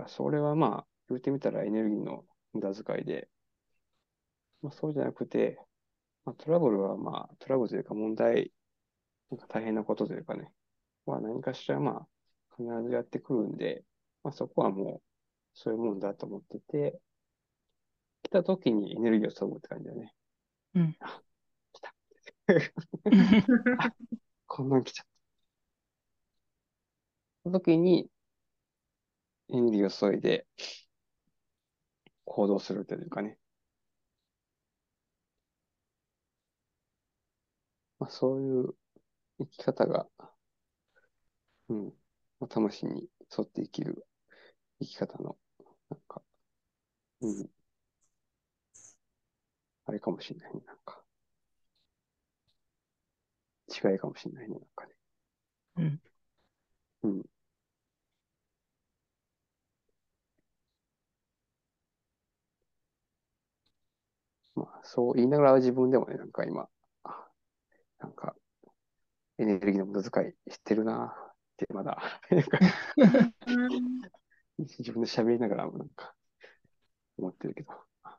[0.07, 3.29] それはまあ、言ってみたらエネルギーの無駄遣いで、
[4.61, 5.59] まあ、そうじゃなくて、
[6.25, 8.51] まあ、トラブルはまあ、トラブルというか問題、
[9.31, 10.51] なんか大変なことというかね、
[11.05, 12.07] は何かしらまあ、
[12.57, 13.83] 必ずやってくるんで、
[14.23, 15.01] まあ、そこはもう、
[15.53, 16.99] そういうもんだと思ってて、
[18.23, 20.13] 来た時にエネルギーを注ぐって感じだよね。
[20.75, 20.95] うん。
[20.99, 21.21] あ、
[21.73, 21.93] 来た。
[24.47, 25.16] こんなん来ちゃった。
[27.47, 28.09] その時に、
[29.49, 30.45] エネルギーを注いで、
[32.25, 33.39] 行動するというかね。
[37.99, 38.75] まあ、そういう
[39.39, 40.07] 生き方が、
[41.69, 41.85] うん、
[42.39, 44.05] まあ、魂に沿って生きる
[44.81, 45.37] 生き方の、
[45.89, 46.23] なんか、
[47.21, 47.49] うん、
[49.85, 51.03] あれかもしれないね、なんか。
[53.69, 54.93] 違いかもしれないね、なんかね。
[55.77, 56.01] うん。
[57.03, 57.23] うん。
[64.87, 66.69] そう言いながら自分でもね、なんか今、
[67.03, 67.27] あ
[67.99, 68.35] なんか、
[69.37, 72.59] エネルギーの無駄遣いしてるなって、まだ、なんか
[73.47, 74.07] うん
[74.59, 76.15] 自分で喋りながらもなんか、
[77.17, 77.73] 思ってるけど、
[78.03, 78.17] あ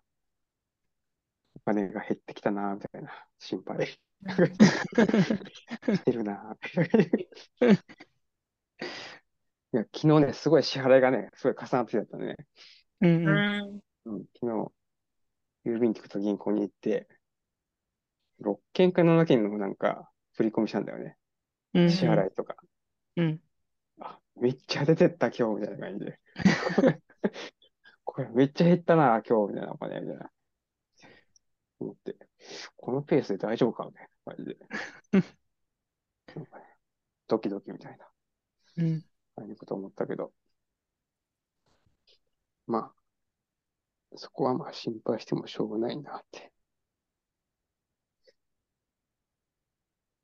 [1.57, 3.99] お金が減ってきたなみたいな心配。
[5.97, 6.57] してるな。
[9.73, 12.37] いや、昨日ね、すごい支払いがね、すごい重なってきたね。
[13.01, 13.07] う。
[13.07, 13.83] ん。
[14.05, 14.73] うん、昨日、
[15.65, 17.09] 郵便局と銀行に行って、
[18.41, 21.17] 6件か7件のなんか、振り込みしたんだよね。
[21.75, 22.57] うん支払いとか。
[23.17, 23.41] うん。
[24.01, 26.21] あ、めっちゃ出てった今日みたいな感じで。
[28.05, 30.31] これめっちゃ減ったな、今日みたいなお金みたいな。
[31.81, 32.17] 思って、
[32.77, 34.59] このペースで大丈夫かみたいな感じで。
[37.29, 38.11] ドキドキみたいな、
[38.79, 39.05] うん。
[39.37, 40.33] ああいうこと思ったけど。
[42.67, 42.98] まあ、
[44.17, 46.53] そこはまあ心配してもしょうがないなって。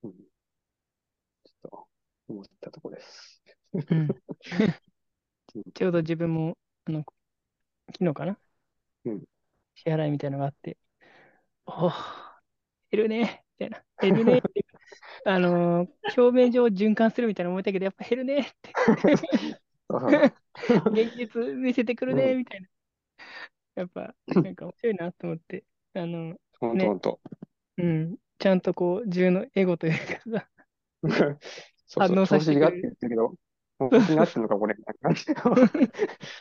[0.02, 1.88] うん、ちょっと
[2.28, 3.42] 思ったとこです。
[3.72, 4.08] うん。
[5.74, 7.04] ちょうど自分も、あの、
[7.92, 8.38] 昨日かな？
[9.04, 9.24] うん。
[9.74, 10.78] 支払いみたいなのがあって、
[11.66, 11.92] おー、
[12.90, 13.84] 減るね、みたいな。
[14.00, 14.66] 減るねって
[15.24, 18.72] あのー表面上循環するみたいな思ったけど、やっぱ減るねって、
[20.90, 22.68] 現実見せてくるね、うんみたいな。
[23.74, 27.20] やっぱ、 なんか面白いなと思って、あの、ねほんとほんと。
[27.78, 30.48] うん、ちゃんとこう、自分のエゴというかさ、
[31.86, 33.34] そうそう、調子がって言ってるけど、
[33.78, 35.34] 本当になってるのか、これ、 みたいな感じで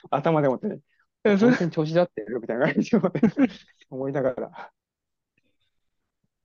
[0.09, 0.79] 頭でもってね、
[1.23, 2.99] 本当に調子だってるみたいな感じで
[3.89, 4.71] 思いながら、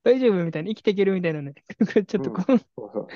[0.05, 1.55] 大丈夫みたいな、生きていけるみたいなね、
[2.07, 3.09] ちょっとこう、そうそう。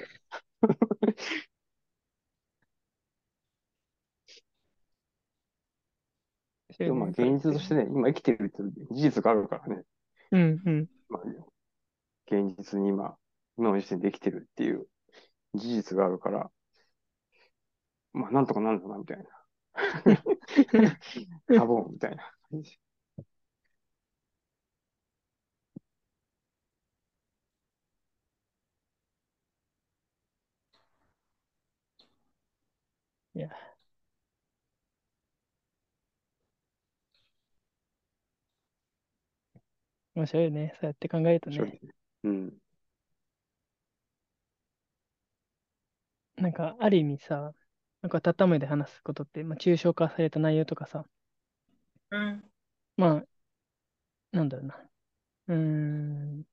[6.79, 9.85] でもまあ、現実としてね、今生きてるっていう事実があるからね、
[10.31, 10.89] うんうん。
[11.09, 11.23] まあ、
[12.27, 13.17] 現実に今、
[13.57, 14.87] 今の時点で生きてるっていう
[15.55, 16.51] 事実があるから、
[18.13, 19.25] まあ、なんとかなるのかな、みたいな。
[21.57, 22.79] 多分、みたいな感じ。
[33.35, 33.51] いや。
[40.23, 40.73] 面白いよね。
[40.81, 41.81] そうやって考えるとね。
[42.23, 42.53] うん。
[46.37, 47.53] なんか、ある意味さ、
[48.03, 51.05] なんか、たためで話すことって、まあ、抽象化された内容とかさ、
[52.11, 52.45] うん。
[52.97, 53.25] まあ、
[54.31, 54.77] なんだろうな。
[55.49, 56.45] うーん、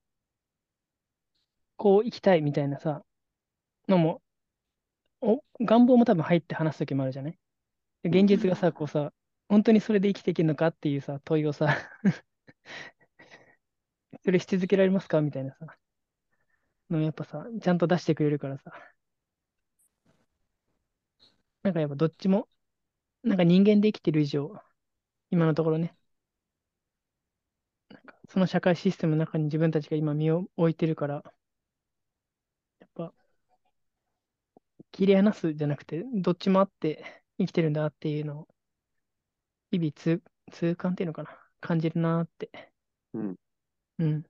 [1.78, 3.04] こう生きたいみたいなさ、
[3.88, 4.22] のも、
[5.22, 7.38] お、願望も多分入って話すときもあるじゃない？
[8.04, 9.14] で現実がさ、こうさ、
[9.48, 11.78] 本当にそれで生きていけるのかっていうさ、問いをさ、
[14.24, 15.22] それし続けられますか？
[15.22, 15.66] みたいなさ、
[16.90, 18.72] のやっぱさ、ちゃんと出してくれるからさ、
[21.64, 22.48] なんかやっぱどっちも、
[23.24, 24.54] なんか人間で生きてる以上、
[25.32, 25.96] 今のところね、
[27.90, 31.24] なんかその社会システムの中に自分たちが今身を置いてるから、
[32.80, 33.14] やっぱ、
[34.92, 38.48] 切り離すじゃなくて、どっちもあって生きてるんだっていうのを、
[39.72, 42.50] 日々痛、痛感っていうのかな、感じるなって。
[43.14, 43.36] うん。
[44.00, 44.24] うん。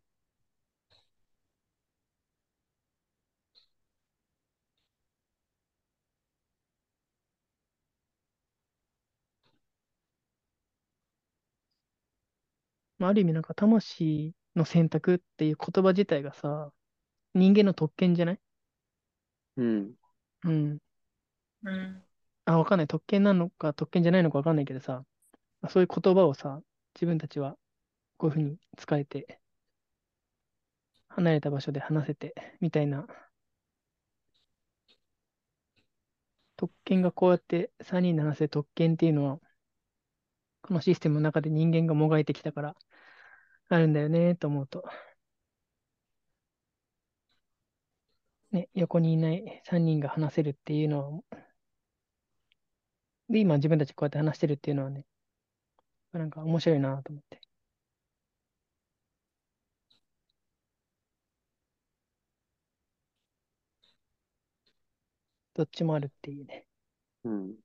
[13.00, 16.72] まあある意味なんか魂の選択っていう言葉自体がさ、
[17.36, 18.40] 人間の特権じゃない？
[19.58, 19.96] うん。
[20.44, 20.80] うん。
[21.64, 22.06] うん。
[22.46, 22.88] あ、わかんない。
[22.88, 25.06] 特権なのか特権じゃないのかわかんないけどさ、
[25.62, 26.62] まあそういう言葉をさ、
[26.96, 27.58] 自分たちは
[28.18, 29.42] こういうふうに使えて、
[31.20, 33.06] 離れた場所で話せて、みたいな、
[36.56, 39.40] 特権がこうやって3人で話せる特権っていうのは、
[40.62, 42.76] このシステムの中で人間がもがいてきたから、
[43.70, 44.84] あるんだよね、と思うと。
[48.52, 51.40] ね、横にいない3人が話せるっていうのは、
[53.30, 55.06] で、今自分たちこうやって話してるっていうのはね、
[56.12, 57.49] なんか面白いなと思って。
[65.60, 66.66] どっちもあるっていうね。
[67.24, 67.56] うん。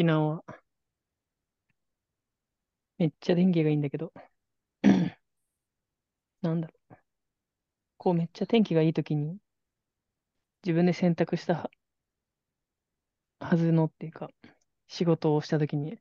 [0.00, 0.44] 沖縄は。
[2.98, 4.12] めっちゃ天気がいいんだけど、
[6.42, 6.96] なんだろう。
[7.98, 9.38] こうめっちゃ天気がいいときに、
[10.64, 11.70] 自分で選択したは
[13.40, 14.30] はずのっていうか、
[14.88, 15.98] 仕事をしたときに、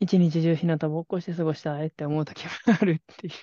[0.00, 2.50] 一日中日向ぼっこして過ごしたいって思うときも
[2.80, 3.34] あるっていう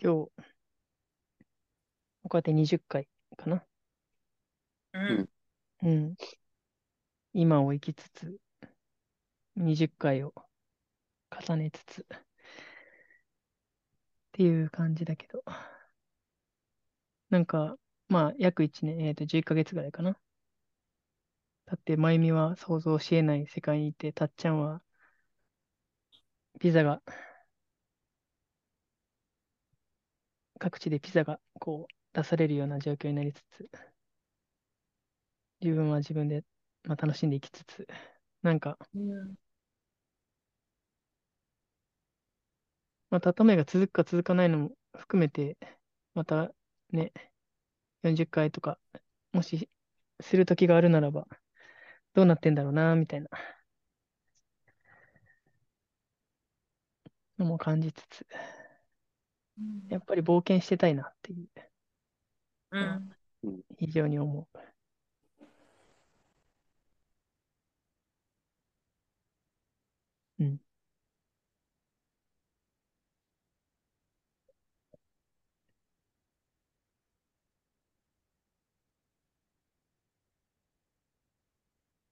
[0.00, 0.48] 今日、
[2.22, 3.64] こうやって20回かな。
[4.92, 5.28] うん。
[5.82, 6.16] うん。
[7.32, 8.36] 今を生きつつ、
[9.56, 10.34] 20回を
[11.30, 12.04] 重ねつつ、っ
[14.32, 15.42] ていう感じだけど。
[17.30, 17.76] なんか、
[18.08, 20.18] まあ、約1年、えっと、11ヶ月ぐらいかな。
[21.66, 24.82] だって、まゆみは想像し得ない世界にいて、たっちゃんは、
[26.60, 27.02] ピザが、
[30.58, 33.70] 各地でピザがこう出されるような状況になりつつ、
[35.60, 36.44] 自分は自分で、
[36.84, 37.86] まあ、楽しんでいきつつ、
[38.42, 39.36] なんか、うん。
[43.10, 45.56] まためが続くか続かないのも含めて、
[46.14, 46.52] また
[46.90, 47.12] ね、
[48.02, 48.78] 40回とか、
[49.32, 49.70] もし
[50.20, 51.26] する時があるならば、
[52.14, 53.28] どうなってんだろうな、みたいな
[57.38, 58.26] のも感じつつ、
[59.88, 61.48] やっぱり冒険してたいなっていう、
[62.70, 63.16] うん。
[63.78, 64.48] 非常に思
[70.38, 70.44] う。
[70.44, 70.60] うん。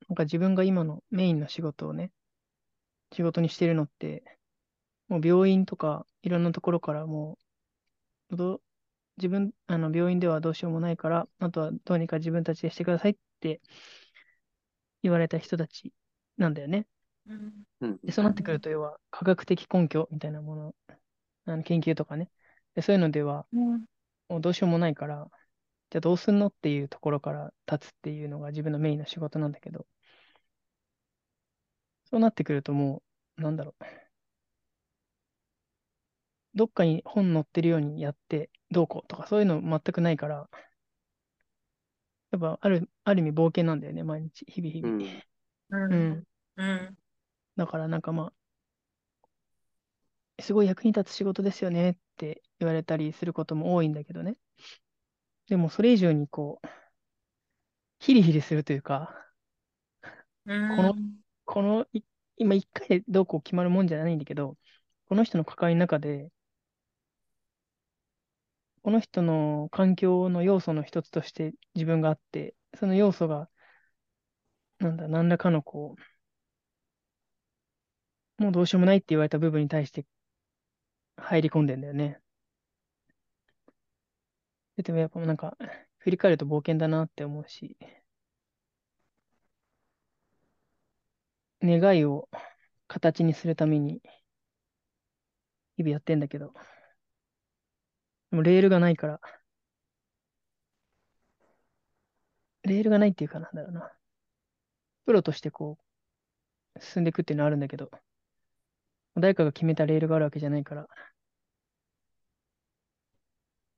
[0.09, 2.11] なんか自分が今のメインの仕事をね、
[3.13, 4.23] 仕事にしてるのって、
[5.09, 7.39] もう病院とかいろんなところからも
[8.31, 8.63] う、どう
[9.19, 13.61] 自分、あの病院ではどうしようもないから、あとはどうにか自分たちでしてくださいって
[15.03, 15.93] 言われた人たち
[16.37, 16.87] なんだよね。
[17.27, 17.65] うん。
[17.81, 17.99] うん。
[18.03, 20.75] で、そうなってくると、要は科学的根拠みたいなもの、
[21.47, 22.31] あの研究とかね。
[22.75, 23.85] で、そういうのでは、うん。
[24.29, 25.29] もうどうしようもないから、
[25.91, 29.87] じゃあどうすんのっていうところから立つっていうのが自分のメインの仕事なんだけど、
[32.05, 33.03] そうなってくるとも
[33.39, 33.85] う、なんだろう。
[36.57, 40.49] どっかに本載ってるようにやってどうこうとかそういうの全くないから、
[42.31, 44.97] やっぱある、ある意味冒険なんだよね、毎日、日々日々。
[45.71, 46.25] うん。
[46.57, 46.99] うん。
[47.57, 48.33] だからなんかま
[50.39, 54.37] あ、すごい役に立つ仕事ですよねって言われたりすることも多いんだけどね。
[55.49, 56.69] でもそれ以上にこう、
[57.99, 59.15] ヒリヒリするというか、
[60.47, 60.77] うん。
[60.77, 60.95] この
[61.45, 62.03] このい、
[62.37, 64.57] 今一回でどうこう決まるもんじゃないんだけど、
[65.09, 66.31] この人の関わりの中で、
[68.87, 73.51] この人の環境の要素の一つとして自分があって、その要素が、
[74.79, 75.97] なんだ、何らかのこ
[78.39, 80.07] う、もうどうしようもないって言われた部分に対して
[81.19, 82.21] 入り込んでんだよね。
[84.83, 85.57] でもやっぱなんか、
[85.99, 87.77] 振り返ると冒険だなって思うし、
[91.63, 92.29] 願いを
[92.89, 94.01] 形にするために、
[95.77, 96.53] 日々やってんだけど、
[98.37, 99.21] でもレールがないから、
[102.65, 103.91] レールがないっていうかなんだろうな。
[105.07, 105.79] プロとしてこ
[106.77, 107.91] う、進んでいくっていうのはあるんだけど、
[109.17, 110.87] 誰かが決めたレールがあるわけじゃないから、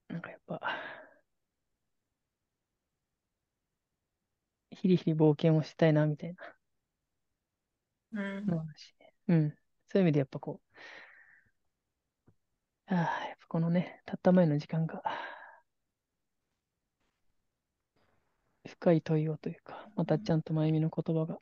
[0.08, 0.60] なんかやっぱ、
[4.70, 6.34] ヒリヒリ冒険をしたいな、みたい
[8.12, 8.46] うん。
[8.46, 8.94] なのがあるし、
[9.28, 9.50] うん。
[9.88, 10.78] そういう意味でやっぱこう、
[12.88, 15.02] ああ、やっぱこのね、たった前の時間が、
[18.68, 21.40] 深い問いをというか、またちゃんとまゆみの言葉が、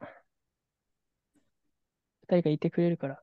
[2.28, 3.22] 二人がいてくれるから、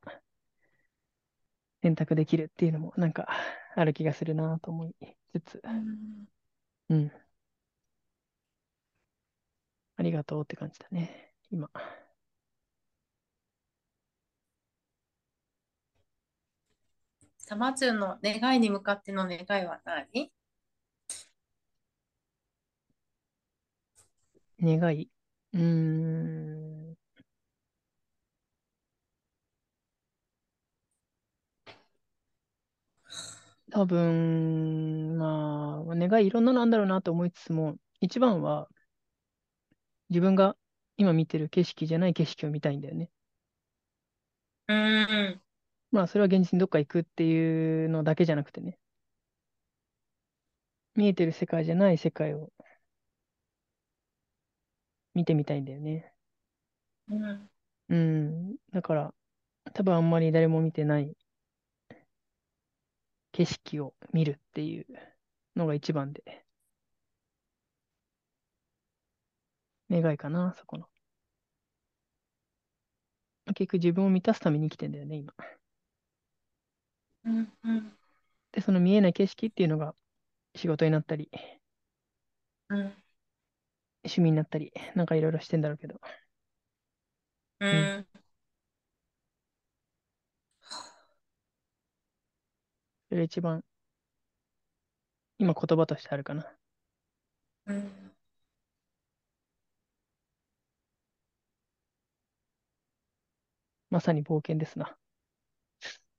[1.82, 3.28] 選択できるっていうのもなんか
[3.76, 4.94] ある気がするなと思い
[5.32, 5.62] つつ、
[6.88, 7.10] うん。
[9.96, 11.70] ありがとうって感じだね、今。
[17.54, 20.32] サマチュの願いに向かっての願いは何
[24.60, 25.08] 願い
[25.52, 26.96] うーん。
[33.70, 38.66] 多分、まあ、願いいろんなのあんだろうなと思いつつも、一番は
[40.08, 40.56] 自分が
[40.96, 43.10] 今見てる景色じゃない景色を見たいんだよね。
[44.68, 45.43] うーん。
[45.94, 48.78] まあ、それは現実にどっか行くっていうのだけじゃなくてね。
[50.96, 52.50] 見えてる世界じゃない世界を
[55.14, 56.12] 見てみたいんだよね。
[57.08, 57.50] うん。
[57.90, 58.56] うん。
[58.72, 59.14] だから、
[59.74, 61.16] 多分あんまり誰も見てない
[63.32, 64.86] 景色を見るっていう
[65.56, 66.46] のが一番で。
[69.90, 70.88] 願いかな、そこの。
[73.54, 75.32] 結局自分を満たすために生きてんだよね、今。
[77.24, 77.52] うん。
[77.64, 77.98] うん。
[78.52, 79.94] で、その見えない景色っていうのが
[80.56, 81.30] 仕事になったり、
[82.68, 82.94] うん。
[84.04, 86.00] 趣味になったり、なんかいろいろしてんだろうけど。
[87.60, 88.06] うん。
[93.08, 93.64] それが一番、
[95.38, 96.44] 今言葉としてあるかな。
[97.66, 97.90] うん。
[103.88, 104.94] まさに冒険ですな。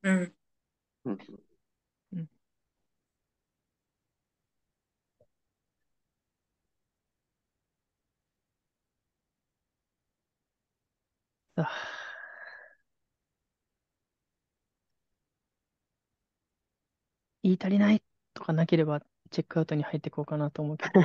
[0.03, 0.35] うん。
[1.05, 1.17] うん
[2.13, 2.29] うん
[17.43, 18.01] 言い足りない
[18.33, 19.01] とかなければ
[19.31, 21.01] チェックアウトに入っていこうかなと思うけど。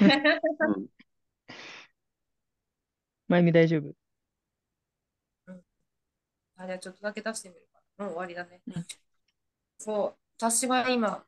[0.00, 0.86] うん
[3.28, 3.92] まゆみ大丈夫？
[6.56, 8.04] あ、じゃあちょっとだけ出してみるかな。
[8.04, 8.86] もう終わりだねうん。
[9.78, 11.24] そう、私は今、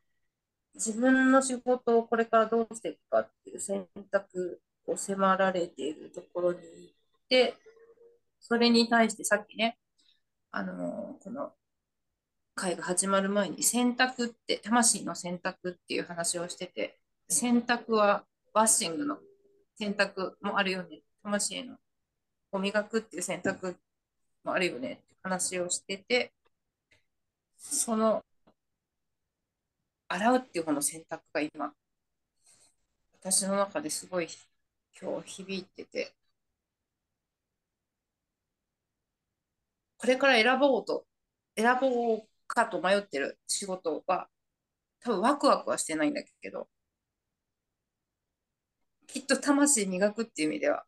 [0.75, 6.95] 自分の仕事をこれからどうしていくかっていう選択を迫られているところにい
[7.29, 7.55] て、
[8.39, 9.77] それに対してさっきね、
[10.51, 11.53] あのこの
[12.55, 19.17] 会が始まる前に選択って、魂の選択っていう話をしてて、選択はワッシングの
[19.77, 21.01] 選択もあるよね。
[21.23, 21.77] 魂の
[22.51, 23.77] を磨くっていう選択
[24.43, 26.33] もあるよねって話をしてて、
[27.57, 28.23] その
[30.09, 31.73] 洗うっていう方の選択が今、
[33.21, 34.27] 私の中ですごい
[34.99, 36.13] 今日響いてて、
[39.97, 41.05] これから選ぼうと、
[41.57, 44.29] 選ぼうかと迷ってる仕事は、
[45.01, 46.69] 多分ワクワクはしてないんだけど、
[49.07, 50.85] きっと魂磨くっていう意味では、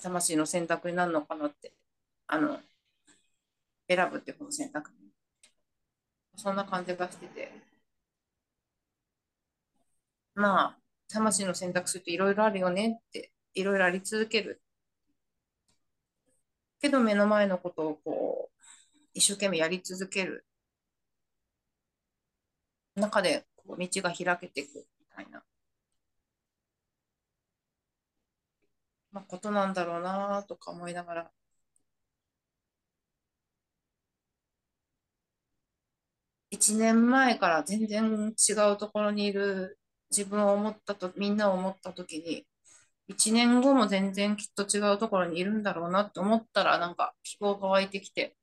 [0.00, 1.72] 魂の選択になるのかなって、
[2.28, 2.60] あの、
[3.88, 4.90] 選ぶっていう方の選択。
[6.36, 7.52] そんな感じがしてて。
[10.34, 10.78] まあ、
[11.08, 14.62] 魂の選択するといろいろあるよねって、いろいろあり続ける。
[16.80, 18.56] けど目の前のことをこう、
[19.14, 20.46] 一生懸命やり続ける
[22.96, 25.42] 中でこう道が開けていくみたいな、
[29.12, 31.30] まあ、ことなんだろうなとか思いながら、
[36.56, 39.78] 1年前から全然違うところにいる
[40.10, 42.46] 自分を思ったと、みんなを思ったときに、
[43.08, 48.36] 1年後も全然きっと違うところにいるんだろうなって思ったら、なんか希望が湧いてきて、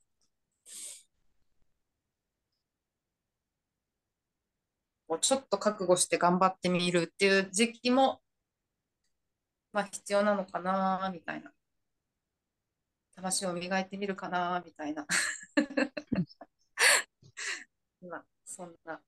[5.22, 8.22] ちょっと覚悟して頑張ってみるっていう時期も、
[9.74, 11.51] まあ必要なのかなみたいな。
[13.16, 15.05] 魂を磨いてみるかなみたいな。
[18.04, 19.04] 今、そんなと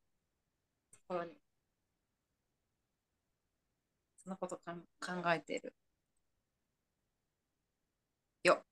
[1.07, 1.31] ころに、
[4.17, 5.73] そんなことかん考えている
[8.43, 8.63] よ。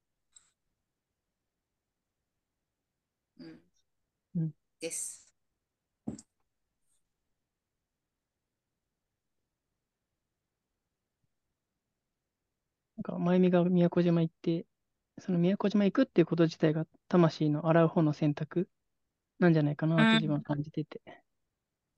[3.39, 3.61] うん。
[4.38, 5.34] うんです。
[12.97, 14.65] なんか、まゆみが宮古島行って、
[15.19, 18.69] その宮古島行くっていうこと自体が魂の洗う方の選択
[19.43, 21.01] なんじゃないかなって自分は感じてて。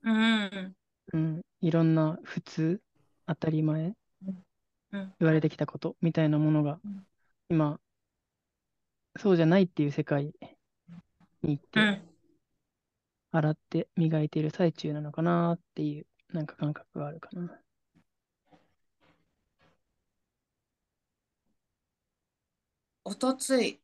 [0.03, 0.75] うん。
[1.13, 1.41] うん。
[1.61, 2.81] いろんな普通、
[3.27, 3.93] 当たり前、
[4.91, 5.13] うん。
[5.19, 7.05] 言われてきたことみたいなものがうん、
[7.49, 7.79] 今、
[9.17, 10.33] そうじゃないっていう世界
[11.43, 12.01] に行って、うん。
[13.31, 17.59] 洗って磨いている最中なのかなっていう、なんか感覚があるかな。
[23.03, 23.81] おとつい、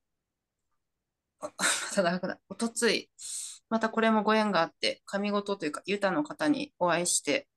[2.50, 3.10] おとつい、
[3.72, 7.48] またこれもご縁があって、神事というか、ユタの方にお会いして、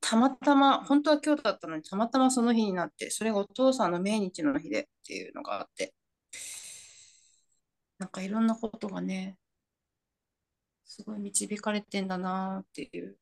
[0.00, 5.94] たまたま、本当は今日だったのに、たまたまその日になって、それがお父さんの命日の日でっていうのがあって、
[7.98, 9.38] なんかいろんなことがね、
[10.84, 13.16] すごい導かれてんだなっていう、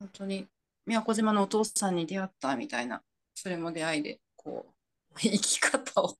[0.00, 0.48] 本当に
[0.86, 3.02] 宮古島のお父さんに出会ったみたいな、
[3.34, 4.74] それも出会いで、こ
[5.14, 6.18] う、 生き方を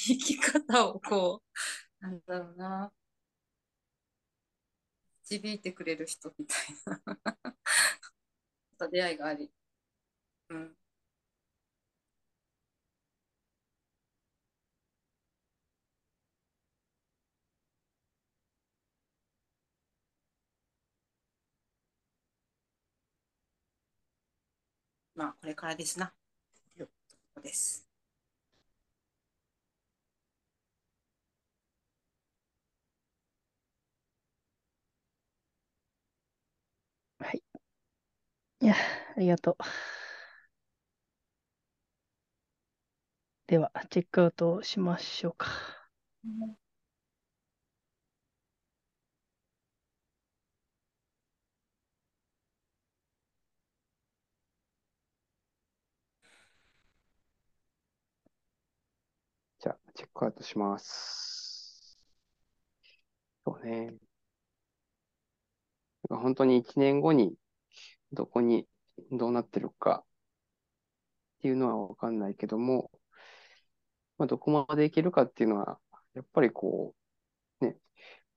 [0.00, 1.42] 生き方をこ
[2.02, 2.92] う、なんだろうな、
[5.24, 6.56] 導いてくれる人みたい
[8.78, 9.50] な 出会いがあり、
[10.50, 10.76] うん。
[25.14, 26.12] まあ、これからですな。
[26.76, 26.92] というこ
[27.36, 27.89] とです。
[38.60, 38.74] いや、
[39.16, 39.56] ありがとう。
[43.48, 45.48] では、チェックアウトをしましょうか。
[59.60, 61.96] じゃあ、チェックアウトします。
[63.44, 63.98] そうね。
[66.10, 67.34] 本当に一年後に
[68.12, 68.66] どこに
[69.12, 72.90] どうなってるかっていうのはわかんないけども、
[74.18, 75.78] まあ、どこまでいけるかっていうのは、
[76.14, 76.94] やっぱりこ
[77.60, 77.76] う、ね、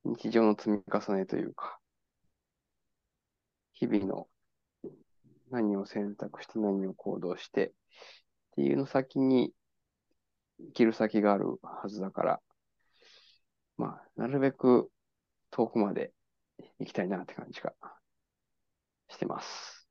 [0.06, 1.80] 日常の積み重ねというか、
[3.74, 4.28] 日々の
[5.52, 7.72] 何を選択して何を行動してっ
[8.56, 9.52] ていうの先に
[10.60, 12.40] 生きる先があるはずだから、
[13.78, 14.90] まあ、なるべく
[15.52, 16.14] 遠くまで
[16.80, 17.74] 行きたいなって感じが
[19.14, 19.88] してます。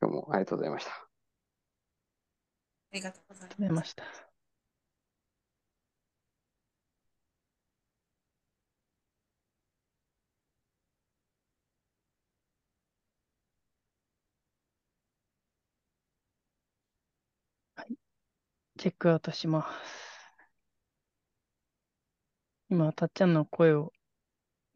[0.00, 0.90] 今日もありがとうございました。
[2.92, 3.84] ありがとうございま。
[3.84, 4.04] した。
[17.76, 17.96] はい。
[18.78, 20.02] チェックアウトします。
[22.70, 23.92] 今、たっちゃんの声を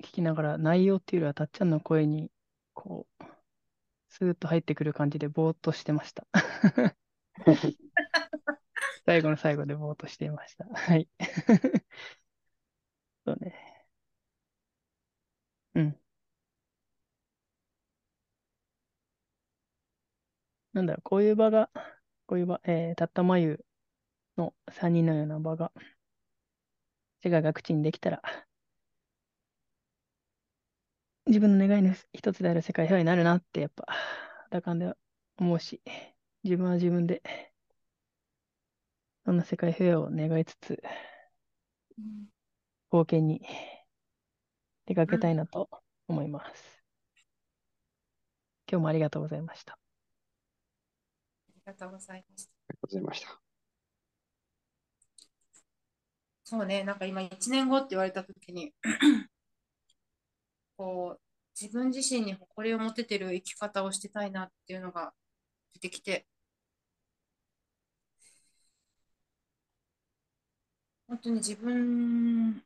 [0.04, 2.30] 聞きながら、内容っていうよりはたっちゃんの声に、
[2.76, 3.24] こう、
[4.08, 6.26] スーッと入ってくる感じでぼーっとしてました。
[9.06, 10.66] 最後の最後でぼーっとしていました。
[10.66, 11.08] はい。
[13.24, 13.54] そうね。
[15.74, 15.96] うん。
[20.72, 21.70] なんだろう、こういう場が、
[22.26, 23.64] こういう場、えー、たったまゆ
[24.38, 25.72] の3人のような場が、
[27.22, 28.22] 世界各地にできたら、
[31.26, 33.86] 自分の願いの一つである世界平和になるなって、やっぱ、
[34.50, 34.92] だかんで
[35.38, 35.82] 思うし、
[36.44, 37.22] 自分は自分で、
[39.24, 40.82] そんな世界平和を願いつつ、
[41.98, 42.26] うん
[42.90, 43.42] 冒険に
[44.86, 45.68] 出かけたいなと
[46.08, 46.82] 思います。
[48.70, 49.74] 今日もありがとうございました。
[49.74, 49.78] あ
[51.56, 52.52] りがとうございました。
[52.68, 53.40] ありがとうございました。
[56.44, 58.72] そうね、なんか今1年後って言われたときに、
[60.76, 61.20] こう、
[61.60, 65.14] 自分自身に誇りを持ててる生き方をしてたいなっていうのが
[65.74, 66.26] 出てきて、
[71.08, 72.62] 本当に自分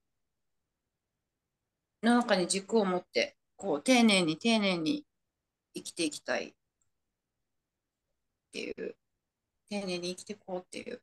[2.03, 5.07] の中に軸を持って、こう、丁寧に丁寧に
[5.75, 6.53] 生きていきたいっ
[8.53, 8.97] ていう、
[9.71, 11.03] 丁寧に生きていこうっていう、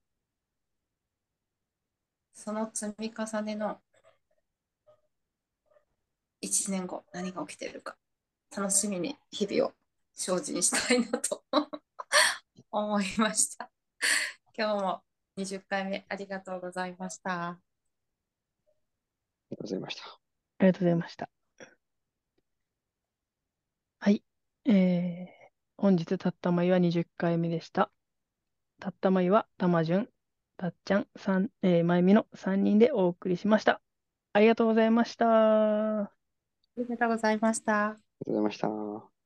[2.34, 3.82] その積み重ねの
[6.42, 7.98] 1年後、何が起きてるか、
[8.56, 9.74] 楽しみに日々を
[10.14, 11.44] 精進したいなと
[12.72, 13.72] 思いました。
[14.58, 15.04] 今日も
[15.38, 17.50] 20回目ありがとうございました。
[17.50, 17.60] あ
[19.52, 20.04] りがとうございました。
[20.60, 21.30] ありがとうございました。
[24.00, 24.24] はい。
[24.66, 25.28] えー、
[25.78, 27.92] 本日、たったまいは20回目でした。
[28.80, 30.10] たったまいは、たまじゅん、
[30.58, 33.82] たっちゃん、さん、えー、まゆみの3人でお送りしました。
[34.34, 36.17] ありがとうございました。
[36.78, 37.90] ありがとうございました。
[37.90, 39.17] ありがとうございました。